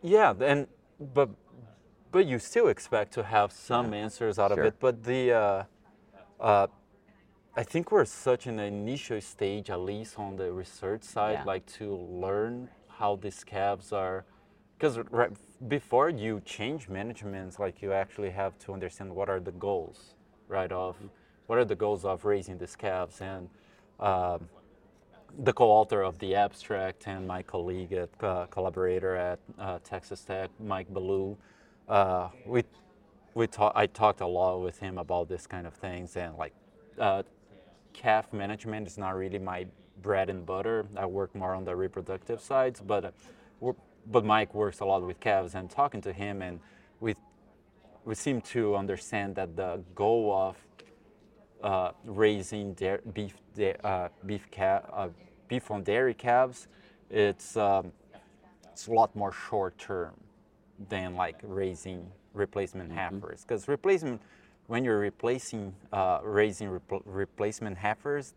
[0.02, 0.68] Yeah, and
[1.14, 1.30] but
[2.12, 4.00] but you still expect to have some yeah.
[4.00, 4.60] answers out sure.
[4.60, 4.76] of it.
[4.80, 5.64] But the uh,
[6.40, 6.68] uh,
[7.56, 11.44] I think we're such in the initial stage, at least on the research side, yeah.
[11.44, 14.26] like to learn how these calves are.
[14.78, 15.32] Because right
[15.68, 20.16] before you change managements, like you actually have to understand what are the goals,
[20.48, 20.72] right?
[20.72, 20.96] Of
[21.48, 23.50] what are the goals of raising these calves and.
[24.00, 24.40] Uh,
[25.44, 30.50] the co-author of the abstract and my colleague at uh, collaborator at uh, Texas Tech,
[30.60, 31.38] Mike Ballou,
[31.90, 32.64] uh, we
[33.34, 36.54] we talk, I talked a lot with him about this kind of things and like
[37.00, 37.24] uh,
[37.94, 39.66] calf management is not really my
[40.02, 40.86] bread and butter.
[40.96, 43.72] I work more on the reproductive sides, but uh,
[44.08, 46.60] but Mike works a lot with calves and talking to him and
[47.00, 47.16] we
[48.06, 50.58] we seem to understand that the goal of
[51.64, 52.74] uh, raising
[53.14, 53.34] beef
[53.84, 55.10] uh, beef uh,
[55.48, 56.68] beef on dairy calves
[57.10, 57.92] it's um,
[58.72, 60.14] it's a lot more short term
[60.88, 63.16] than like raising replacement mm-hmm.
[63.16, 63.44] heifers.
[63.44, 64.22] Because replacement,
[64.68, 68.34] when you're replacing, uh, raising rep- replacement heifers,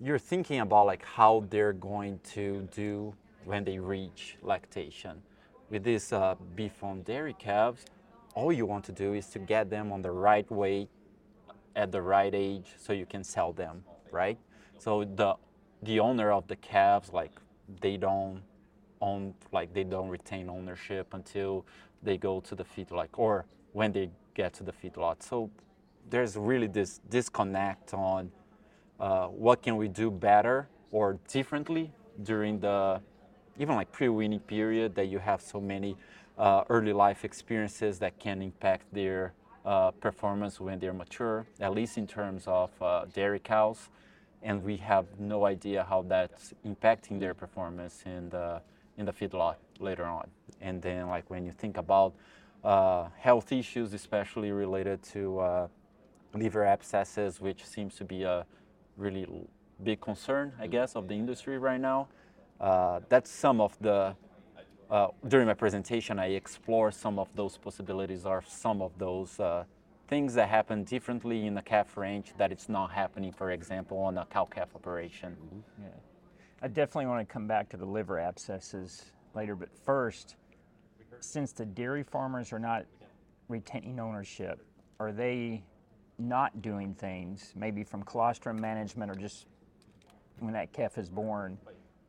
[0.00, 5.22] you're thinking about like how they're going to do when they reach lactation.
[5.70, 7.86] With these uh, beef on dairy calves,
[8.34, 10.88] all you want to do is to get them on the right weight
[11.74, 14.38] at the right age so you can sell them, right?
[14.78, 15.36] So the
[15.82, 17.32] the owner of the calves, like
[17.80, 18.42] they don't
[19.00, 21.64] own like they don't retain ownership until
[22.02, 25.22] they go to the feedlot or when they get to the feedlot.
[25.22, 25.50] So
[26.08, 28.30] there's really this disconnect on
[29.00, 31.92] uh, what can we do better or differently
[32.22, 33.00] during the
[33.58, 35.96] even like pre-weaning period that you have so many
[36.38, 39.32] uh, early life experiences that can impact their
[39.64, 43.88] uh, performance when they're mature, at least in terms of uh, dairy cows.
[44.42, 48.60] And we have no idea how that's impacting their performance in the
[48.98, 50.28] in the feedlot later on.
[50.60, 52.14] And then, like when you think about
[52.64, 55.68] uh, health issues, especially related to uh,
[56.34, 58.46] liver abscesses, which seems to be a
[58.96, 59.26] really
[59.82, 62.08] big concern, I guess, of the industry right now.
[62.60, 64.16] Uh, that's some of the.
[64.88, 69.64] Uh, during my presentation, I explore some of those possibilities or some of those uh,
[70.06, 74.16] things that happen differently in the calf ranch that it's not happening, for example, on
[74.16, 75.32] a cow calf operation.
[75.32, 75.82] Mm-hmm.
[75.82, 75.88] Yeah.
[76.62, 80.36] I definitely want to come back to the liver abscesses later, but first,
[81.20, 82.86] since the dairy farmers are not
[83.48, 84.64] retaining ownership,
[84.98, 85.62] are they
[86.18, 89.46] not doing things, maybe from colostrum management or just
[90.38, 91.58] when that calf is born,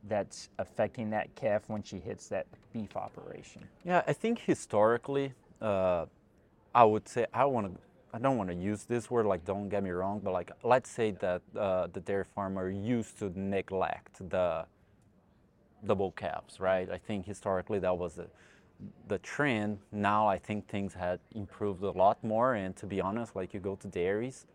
[0.04, 3.62] that's affecting that calf when she hits that beef operation?
[3.84, 6.06] Yeah, I think historically, uh,
[6.74, 7.80] I would say I want to
[8.12, 10.90] I don't want to use this word, like don't get me wrong, but like let's
[10.90, 14.64] say that uh, the dairy farmer used to neglect the
[15.82, 16.90] the bull calves, right?
[16.90, 18.26] I think historically that was the,
[19.06, 22.54] the trend now, I think things had improved a lot more.
[22.54, 24.46] And to be honest, like you go to dairies,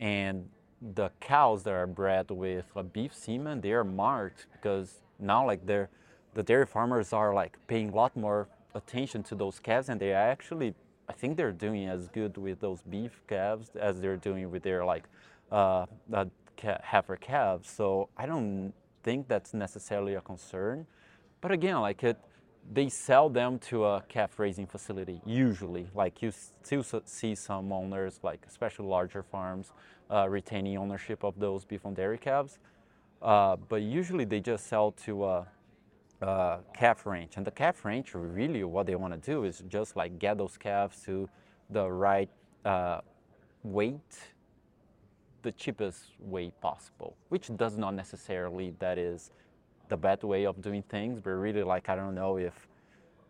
[0.00, 0.48] and
[0.80, 5.66] the cows that are bred with a beef semen, they are marked because now like
[5.66, 5.90] they're
[6.34, 10.12] the dairy farmers are like paying a lot more attention to those calves, and they
[10.12, 10.74] are actually
[11.08, 14.84] I think they're doing as good with those beef calves as they're doing with their
[14.84, 15.04] like
[15.52, 16.24] uh, uh,
[16.82, 17.70] heifer calves.
[17.70, 20.86] So I don't think that's necessarily a concern.
[21.40, 22.18] But again, like it,
[22.72, 25.88] they sell them to a calf raising facility usually.
[25.94, 29.72] Like you still see some owners, like especially larger farms,
[30.10, 32.58] uh, retaining ownership of those beef and dairy calves.
[33.22, 35.46] Uh, but usually they just sell to a,
[36.22, 39.96] a, calf ranch, and the calf ranch really what they want to do is just
[39.96, 41.28] like get those calves to
[41.70, 42.30] the right
[42.64, 43.00] uh,
[43.62, 44.18] weight,
[45.42, 49.30] the cheapest way possible, which does not necessarily that is
[49.88, 52.66] the bad way of doing things, but really like I don't know if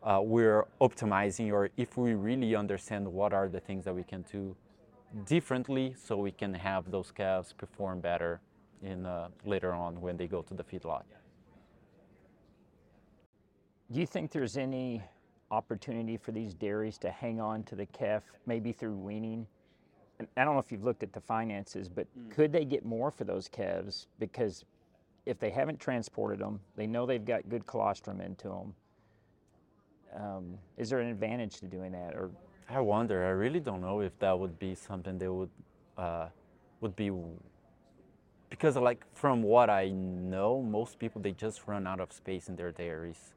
[0.02, 4.24] uh, we're optimizing or if we really understand what are the things that we can
[4.30, 4.54] do
[5.24, 8.40] differently so we can have those calves perform better
[8.82, 11.02] in uh, later on when they go to the feedlot.
[13.92, 15.02] Do you think there's any
[15.50, 19.46] opportunity for these dairies to hang on to the calf, maybe through weaning?
[20.36, 22.30] I don't know if you've looked at the finances, but mm.
[22.30, 24.08] could they get more for those calves?
[24.18, 24.64] Because
[25.26, 28.74] if they haven't transported them, they know they've got good colostrum into them.
[30.18, 32.30] Um, is there an advantage to doing that, or
[32.68, 33.24] I wonder.
[33.24, 35.50] I really don't know if that would be something they would
[35.98, 36.28] uh,
[36.80, 37.10] would be
[38.48, 42.56] because like from what I know, most people they just run out of space in
[42.56, 43.34] their dairies.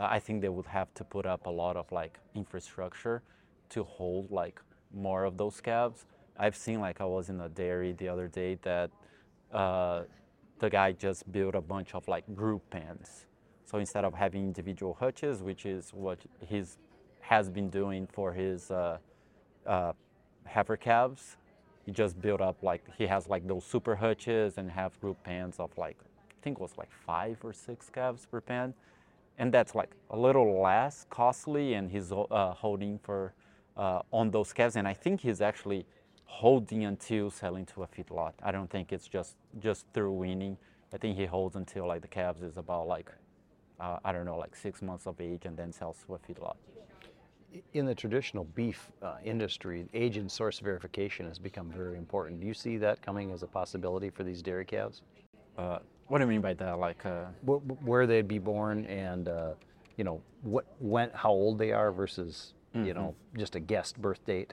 [0.00, 3.22] Uh, I think they would have to put up a lot of like infrastructure
[3.70, 4.60] to hold like
[4.94, 6.06] more of those calves.
[6.38, 8.90] I've seen like I was in a dairy the other day that
[9.52, 10.04] uh,
[10.58, 13.26] the guy just built a bunch of like group pens.
[13.66, 16.78] So instead of having individual hutches, which is what he's
[17.20, 18.98] has been doing for his uh,
[19.66, 19.92] uh,
[20.44, 21.36] heifer calves.
[21.86, 25.56] He just built up like he has like those super hutches and have group pens
[25.58, 28.74] of like I think it was like five or six calves per pen,
[29.40, 31.74] and that's like a little less costly.
[31.74, 33.34] And he's uh, holding for
[33.76, 35.86] uh, on those calves, and I think he's actually
[36.26, 38.34] holding until selling to a feedlot.
[38.42, 40.56] I don't think it's just just through weaning.
[40.94, 43.10] I think he holds until like the calves is about like
[43.80, 46.56] uh, I don't know like six months of age, and then sells to a feedlot
[47.74, 52.40] in the traditional beef uh, industry, age and source verification has become very important.
[52.40, 55.02] Do you see that coming as a possibility for these dairy calves?
[56.10, 56.80] What do you mean by that?
[56.80, 57.26] Like uh...
[57.44, 59.52] where they'd be born, and uh,
[59.96, 62.84] you know what, when, how old they are versus mm-hmm.
[62.84, 64.52] you know just a guessed birth date.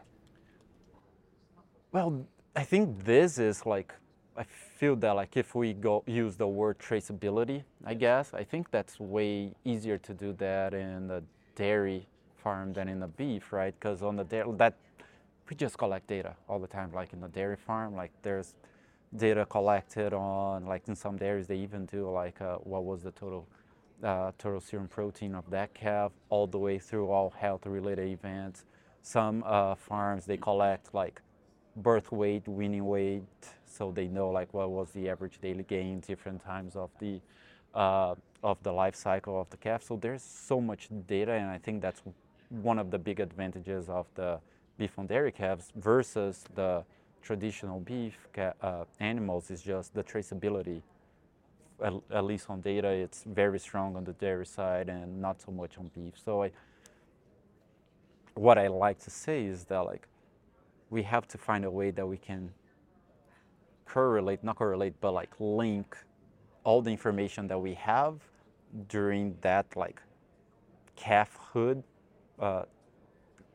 [1.91, 3.91] Well, I think this is like
[4.37, 8.69] I feel that like if we go use the word traceability, I guess I think
[8.69, 11.23] that's way easier to do that in the
[11.55, 12.05] dairy
[12.35, 13.73] farm than in the beef, right?
[13.79, 14.75] Because on the dairy, that
[15.49, 16.91] we just collect data all the time.
[16.93, 18.53] Like in the dairy farm, like there's
[19.15, 23.11] data collected on, like in some dairies, they even do like uh, what was the
[23.11, 23.47] total
[24.03, 28.65] uh, total serum protein of that calf, all the way through all health-related events.
[29.01, 31.21] Some uh, farms they collect like
[31.77, 33.23] birth weight, weaning weight,
[33.65, 37.19] so they know like what was the average daily gain different times of the
[37.73, 39.83] uh, of the life cycle of the calf.
[39.83, 42.01] So there's so much data, and I think that's
[42.49, 44.39] one of the big advantages of the
[44.77, 46.83] beef and dairy calves versus the
[47.21, 48.17] traditional beef
[48.61, 50.81] uh, animals is just the traceability.
[51.83, 55.51] At, at, least on data, it's very strong on the dairy side and not so
[55.51, 56.13] much on beef.
[56.23, 56.51] So I,
[58.33, 60.07] what I like to say is that like
[60.89, 62.51] we have to find a way that we can
[63.85, 65.97] correlate, not correlate, but like link
[66.63, 68.15] all the information that we have
[68.89, 70.01] during that like
[70.95, 71.83] calfhood
[72.39, 72.63] uh,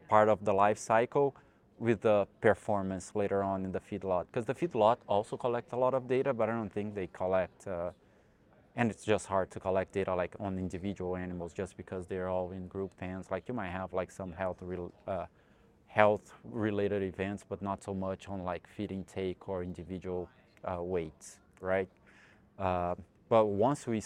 [0.09, 1.34] part of the life cycle
[1.82, 4.26] with the performance later on in the feedlot.
[4.30, 7.66] Because the feedlot also collect a lot of data, but I don't think they collect,
[7.66, 7.90] uh,
[8.76, 12.52] and it's just hard to collect data like on individual animals just because they're all
[12.52, 13.32] in group pens.
[13.32, 15.26] Like you might have like some health real, uh,
[15.88, 20.30] health related events, but not so much on like feed intake or individual
[20.64, 21.88] uh, weights, right?
[22.60, 22.94] Uh,
[23.28, 24.00] but once we,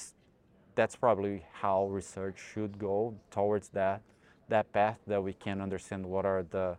[0.75, 4.01] that's probably how research should go towards that
[4.49, 6.77] that path that we can understand what are the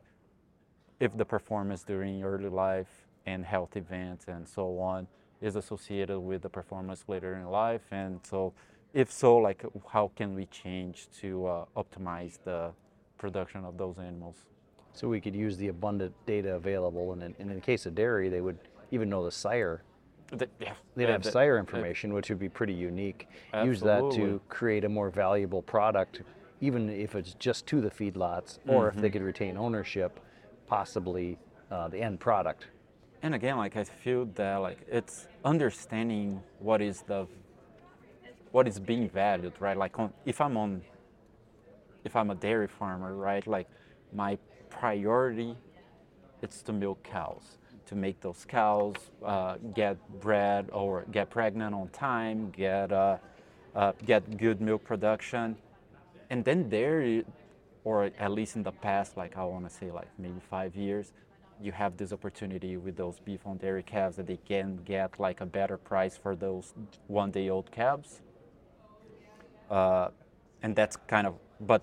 [0.99, 5.07] if the performance during early life and health events and so on
[5.41, 8.53] is associated with the performance later in life and so
[8.93, 12.71] if so like how can we change to uh, optimize the
[13.17, 14.45] production of those animals
[14.93, 17.93] so we could use the abundant data available and in, and in the case of
[17.93, 18.57] dairy they would
[18.91, 19.83] even know the sire
[20.31, 23.29] the, yeah, they'd have the, sire information, which would be pretty unique.
[23.53, 23.69] Absolutely.
[23.69, 26.21] Use that to create a more valuable product
[26.61, 29.13] even if it's just to the feedlots, or if they Mhm.
[29.13, 30.19] could retain ownership,
[30.67, 31.37] possibly
[31.71, 32.67] uh, the end product.
[33.23, 37.27] and again like i feel that like it's understanding what is the
[38.51, 39.77] what is being valued right?
[39.77, 40.81] Like on, if i'm on
[42.03, 43.45] if i'm a dairy farmer right?
[43.45, 43.67] Like
[44.13, 44.37] my
[44.69, 45.55] priority
[46.41, 47.57] it's to milk cows
[47.87, 48.95] to make those cows
[49.25, 53.17] uh, get bred or get pregnant on time get uh,
[53.77, 55.55] uh, get good milk production.
[56.29, 57.23] And then there
[57.87, 57.95] or
[58.25, 61.13] at least in the past like i want to say like maybe five years
[61.61, 65.41] you have this opportunity with those beef on dairy calves that they can get like
[65.41, 66.73] a better price for those
[67.07, 68.21] one day old calves.
[69.69, 70.09] Uh,
[70.61, 71.81] and that's kind of, but,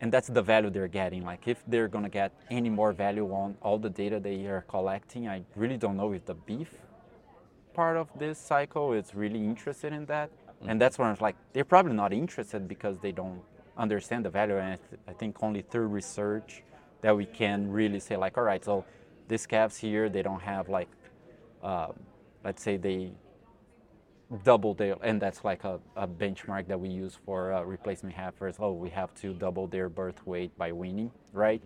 [0.00, 1.24] and that's the value they're getting.
[1.24, 4.64] Like if they're going to get any more value on all the data they are
[4.68, 6.74] collecting, I really don't know if the beef
[7.74, 10.30] part of this cycle is really interested in that.
[10.66, 13.40] And that's where I was like, they're probably not interested because they don't
[13.76, 14.56] understand the value.
[14.56, 16.62] And I, th- I think only through research
[17.00, 18.84] that we can really say like, all right, so
[19.28, 20.88] these calves here, they don't have like,
[21.62, 21.88] uh,
[22.44, 23.12] let's say they
[24.44, 28.56] double their, and that's like a, a benchmark that we use for uh, replacement heifers.
[28.58, 31.62] Oh, we have to double their birth weight by weaning, right?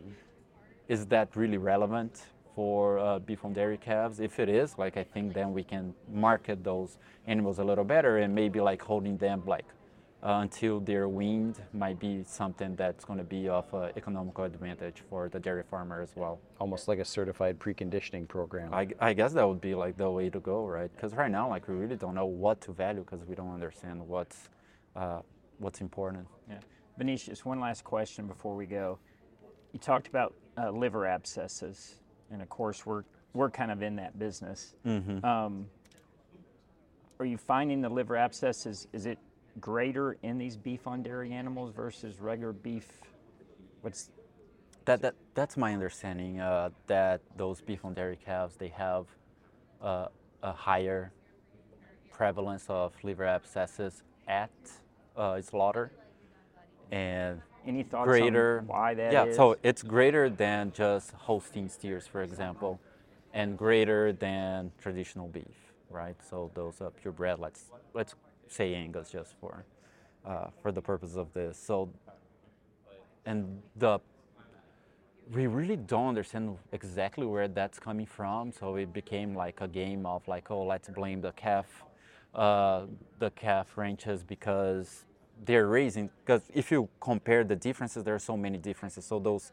[0.89, 2.23] Is that really relevant
[2.55, 4.21] for uh, beef on dairy calves?
[4.21, 8.19] If it is, like I think then we can market those animals a little better
[8.19, 9.67] and maybe like holding them like
[10.27, 15.03] uh, until they're weaned might be something that's going to be of uh, economical advantage
[15.09, 16.41] for the dairy farmer as well.
[16.59, 18.75] Almost like a certified preconditioning program.
[18.75, 20.91] I, I guess that would be like the way to go, right?
[20.93, 24.07] Because right now, like we really don't know what to value because we don't understand
[24.07, 24.49] what's
[24.97, 25.21] uh,
[25.59, 26.27] what's important.
[26.51, 27.15] Yeah.
[27.17, 28.99] just one last question before we go.
[29.73, 32.01] You talked about uh, liver abscesses,
[32.33, 34.75] and of course, we're we're kind of in that business.
[34.85, 35.23] Mhm.
[35.23, 35.67] Um,
[37.21, 38.89] are you finding the liver abscesses?
[38.93, 39.19] Is it
[39.61, 42.89] greater in these beef on dairy animals versus regular beef?
[43.83, 44.11] What's
[44.85, 46.41] That, that that's my understanding.
[46.41, 49.07] Uh, that those beef on dairy calves they have
[49.83, 50.09] uh,
[50.43, 51.13] a higher
[52.11, 54.51] prevalence of liver abscesses at
[55.17, 55.93] uh, slaughter,
[56.91, 58.65] and Any thoughts on greater.
[58.67, 62.81] why that yeah, so it's greater than just Holstein steers, for example,
[63.35, 66.17] and greater than traditional beef, right?
[66.31, 67.65] So those uh, purebred, let's
[67.95, 68.15] let's
[68.49, 69.65] say Angus just for
[70.25, 71.59] uh, for the purpose of this.
[71.59, 71.91] So
[73.25, 74.01] and the
[75.33, 78.53] we really don't understand exactly where that's coming from.
[78.53, 81.67] So it became like a game of like, oh, let's blame the calf,
[82.35, 82.87] uh,
[83.19, 85.05] the calf ranches because
[85.45, 86.11] they're raising.
[86.25, 89.05] Because if you compare the differences, there are so many differences.
[89.05, 89.51] So those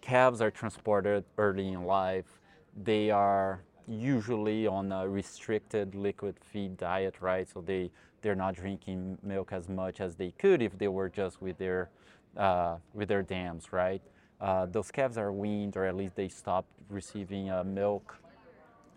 [0.00, 2.40] calves are transported early in life.
[2.84, 7.48] They are usually on a restricted liquid feed diet, right?
[7.48, 7.90] So they
[8.26, 11.90] they're not drinking milk as much as they could if they were just with their
[12.36, 14.02] uh, with their dams, right?
[14.40, 18.16] Uh, those calves are weaned, or at least they stop receiving uh, milk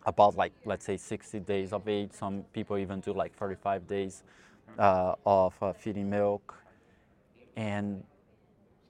[0.08, 2.10] about like let's say 60 days of age.
[2.12, 4.24] Some people even do like 45 days
[4.80, 6.56] uh, of uh, feeding milk,
[7.56, 8.04] and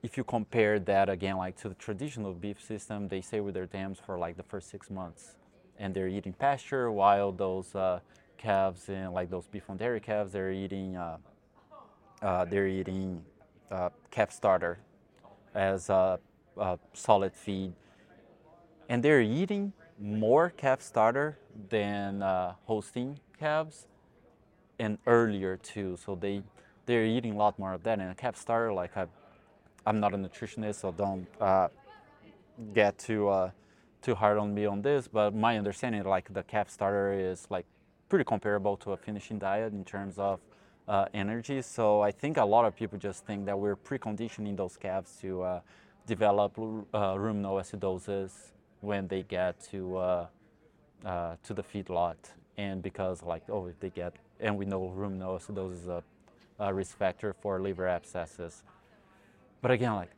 [0.03, 3.65] if you compare that again like to the traditional beef system, they stay with their
[3.65, 5.35] dams for like the first six months,
[5.77, 7.99] and they're eating pasture while those uh,
[8.39, 11.17] calves and like those beef on dairy calves, they're eating uh,
[12.21, 13.23] uh, they're eating
[13.71, 14.79] uh, calf starter
[15.53, 16.19] as a,
[16.57, 17.73] a solid feed,
[18.89, 21.37] and they're eating more calf starter
[21.69, 23.87] than uh, Holstein calves,
[24.79, 25.97] and earlier too.
[26.03, 26.41] So they
[26.85, 27.99] they're eating a lot more of that.
[27.99, 29.05] And a calf starter, like I,
[29.85, 31.67] I'm not a nutritionist, so don't uh,
[32.73, 33.51] get too uh,
[34.01, 35.07] too hard on me on this.
[35.07, 37.65] But my understanding, like the calf starter, is like
[38.09, 40.39] pretty comparable to a finishing diet in terms of
[40.87, 41.61] uh, energy.
[41.61, 45.43] So I think a lot of people just think that we're preconditioning those calves to
[45.43, 45.59] uh,
[46.07, 48.31] develop uh, ruminoacidosis
[48.81, 50.27] when they get to uh,
[51.05, 52.17] uh, to the feedlot,
[52.57, 56.03] and because like oh if they get and we know ruminoacidosis is a,
[56.59, 58.63] a risk factor for liver abscesses.
[59.61, 60.11] But again, like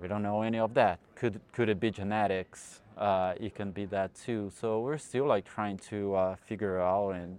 [0.00, 1.00] we don't know any of that.
[1.16, 2.81] Could could it be genetics?
[2.96, 4.50] Uh, it can be that too.
[4.54, 7.38] So we're still like trying to uh, figure out and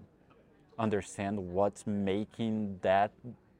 [0.79, 3.11] understand what's making that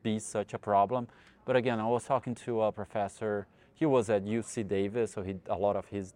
[0.01, 1.07] be such a problem.
[1.45, 3.47] But again, I was talking to a professor.
[3.73, 6.13] He was at UC Davis, so he, a lot of his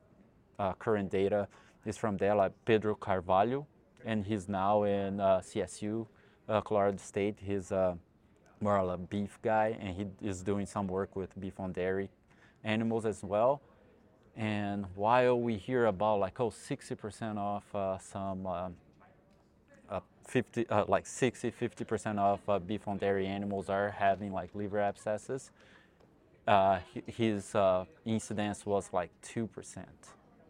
[0.59, 1.47] uh, current data
[1.85, 3.67] is from there, like Pedro Carvalho,
[4.05, 6.07] and he's now in uh, CSU,
[6.47, 7.37] uh, Colorado State.
[7.41, 7.95] He's uh,
[8.61, 12.09] more of a beef guy, and he is doing some work with beef on dairy
[12.63, 13.61] animals as well.
[14.38, 18.76] And while we hear about like oh 60% of uh, some um,
[19.89, 24.53] uh, 50 uh, like 60 50% of uh, beef on dairy animals are having like
[24.53, 25.49] liver abscesses,
[26.47, 29.49] uh, his uh, incidence was like 2%,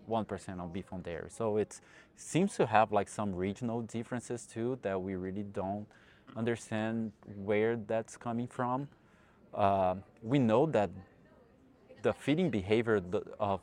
[0.09, 1.29] 1% on beef on dairy.
[1.29, 1.79] So it
[2.17, 5.87] seems to have like some regional differences too that we really don't
[6.35, 8.89] understand where that's coming from.
[9.53, 10.89] Uh, we know that
[12.01, 13.01] the feeding behavior
[13.39, 13.61] of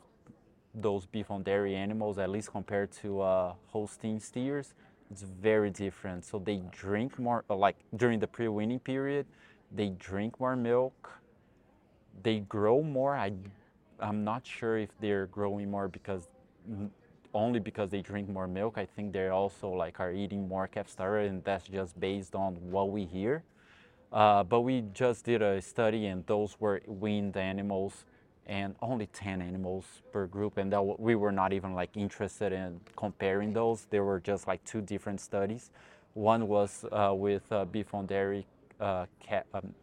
[0.75, 4.73] those beef on dairy animals, at least compared to uh, Holstein steers,
[5.11, 6.25] it's very different.
[6.25, 9.25] So they drink more, like during the pre-weaning period,
[9.71, 11.11] they drink more milk,
[12.23, 13.15] they grow more.
[13.15, 13.33] I,
[13.99, 16.27] I'm not sure if they're growing more because
[17.33, 18.77] only because they drink more milk.
[18.77, 22.55] I think they're also like are eating more calf starter, and that's just based on
[22.71, 23.43] what we hear.
[24.11, 28.05] Uh, but we just did a study, and those were weaned animals,
[28.47, 32.79] and only 10 animals per group, and that we were not even like interested in
[32.95, 33.87] comparing those.
[33.89, 35.71] There were just like two different studies.
[36.13, 38.45] One was uh, with uh, beef on dairy
[38.79, 39.73] uh, cat, um,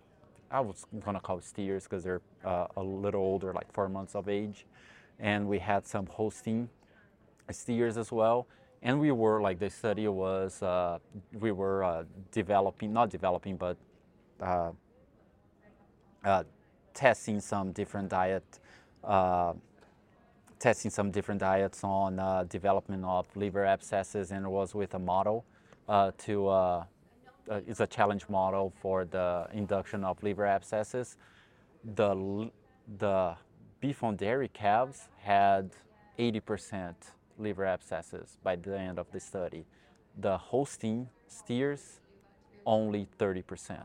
[0.50, 4.14] I was gonna call it steers because they're uh, a little older, like four months
[4.14, 4.66] of age.
[5.18, 6.68] And we had some Holstein
[7.50, 8.46] steers as well.
[8.82, 10.98] And we were like the study was, uh,
[11.38, 13.76] we were uh, developing, not developing, but
[16.94, 18.44] testing some different diet,
[19.04, 19.54] uh,
[20.58, 25.44] testing some different diets on development of liver abscesses, and it was with a model
[26.18, 31.16] to uh, is a challenge model for the induction of liver abscesses.
[31.96, 32.50] The,
[32.98, 33.34] the
[33.80, 35.70] beef on dairy calves had
[36.18, 36.94] 80%
[37.38, 39.64] liver abscesses by the end of the study.
[40.18, 42.00] The Holstein steers,
[42.64, 43.80] only 30%.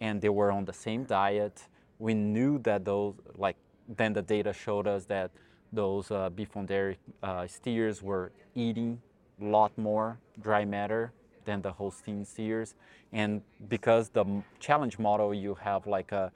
[0.00, 1.68] And they were on the same diet.
[1.98, 3.56] We knew that those, like,
[3.88, 5.30] then the data showed us that
[5.72, 9.00] those uh, beef on dairy uh, steers were eating
[9.40, 11.12] a lot more dry matter
[11.44, 12.74] than the Holstein steers.
[13.12, 14.24] And because the
[14.60, 16.32] challenge model, you have like a,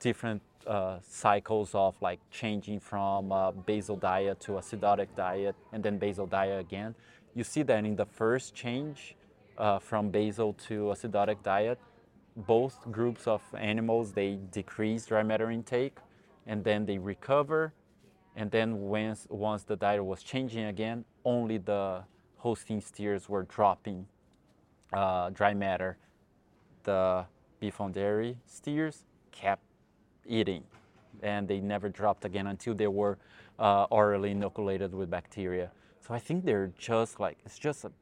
[0.00, 5.96] different uh, cycles of like changing from uh, basal diet to acidotic diet and then
[5.96, 6.94] basal diet again.
[7.34, 9.14] You see that in the first change
[9.56, 11.78] uh, from basal to acidotic diet,
[12.36, 15.98] both groups of animals, they decrease dry matter intake
[16.46, 17.72] and then they recover.
[18.36, 22.04] And then once, once the diet was changing again, only the
[22.36, 24.06] Holstein steers were dropping
[24.92, 25.96] uh, dry matter.
[26.84, 27.24] The
[27.58, 29.62] beef on dairy steers kept
[30.26, 30.62] eating
[31.22, 33.18] and they never dropped again until they were
[33.58, 35.70] uh, orally inoculated with bacteria.
[36.06, 37.92] So I think they're just like, it's just a,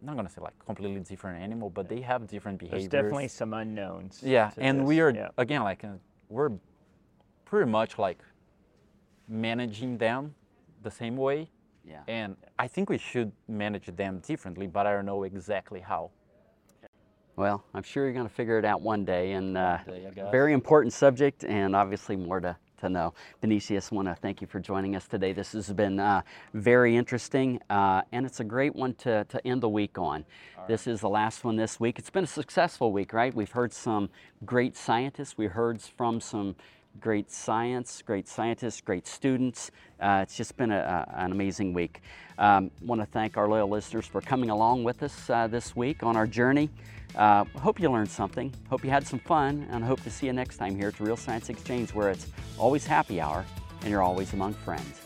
[0.00, 2.88] I'm not gonna say like completely different animal, but they have different behaviors.
[2.88, 4.22] There's definitely some unknowns.
[4.22, 4.86] Yeah, and this.
[4.86, 5.28] we are, yeah.
[5.36, 5.88] again, like, uh,
[6.28, 6.52] we're
[7.44, 8.18] pretty much like
[9.28, 10.34] managing them
[10.82, 11.50] the same way
[11.88, 12.02] yeah.
[12.06, 16.10] And I think we should manage them differently, but I don't know exactly how.
[17.36, 20.52] Well, I'm sure you're going to figure it out one day, and uh, day, very
[20.52, 23.14] important subject, and obviously more to, to know.
[23.40, 25.32] Vinicius, want to thank you for joining us today.
[25.32, 26.22] This has been uh,
[26.54, 30.24] very interesting, uh, and it's a great one to, to end the week on.
[30.56, 30.68] Right.
[30.68, 31.98] This is the last one this week.
[31.98, 33.34] It's been a successful week, right?
[33.34, 34.08] We've heard some
[34.44, 35.36] great scientists.
[35.36, 36.56] We heard from some
[37.00, 39.70] great science, great scientists, great students.
[40.00, 42.00] Uh, it's just been a, a, an amazing week.
[42.38, 46.02] Um, want to thank our loyal listeners for coming along with us uh, this week
[46.02, 46.70] on our journey.
[47.16, 48.52] Uh, hope you learned something.
[48.68, 50.96] Hope you had some fun, and I hope to see you next time here at
[50.96, 52.26] the Real Science Exchange, where it's
[52.58, 53.44] always happy hour
[53.82, 55.00] and you're always among friends.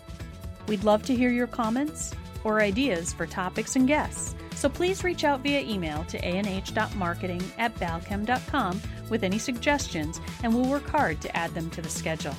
[0.67, 2.15] We'd love to hear your comments
[2.45, 4.35] or ideas for topics and guests.
[4.55, 10.69] So please reach out via email to anh.marketing at balchem.com with any suggestions, and we'll
[10.69, 12.35] work hard to add them to the schedule.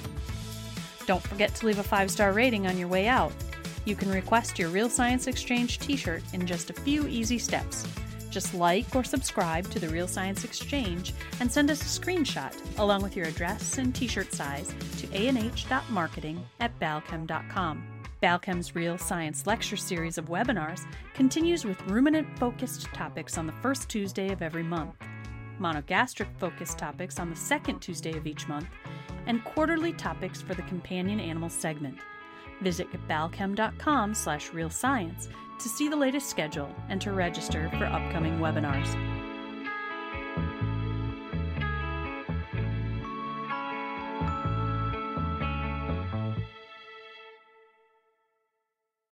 [1.06, 3.34] Don't forget to leave a five star rating on your way out.
[3.86, 7.86] You can request your Real Science Exchange t shirt in just a few easy steps.
[8.34, 13.04] Just like or subscribe to the Real Science Exchange and send us a screenshot along
[13.04, 17.88] with your address and t shirt size to anh.marketing at balchem.com.
[18.22, 20.84] Balchem's Real Science Lecture Series of webinars
[21.14, 24.96] continues with ruminant focused topics on the first Tuesday of every month,
[25.60, 28.68] monogastric focused topics on the second Tuesday of each month,
[29.28, 32.00] and quarterly topics for the companion animal segment.
[32.62, 35.28] Visit balchem.com slash realscience
[35.64, 39.23] to see the latest schedule and to register for upcoming webinars.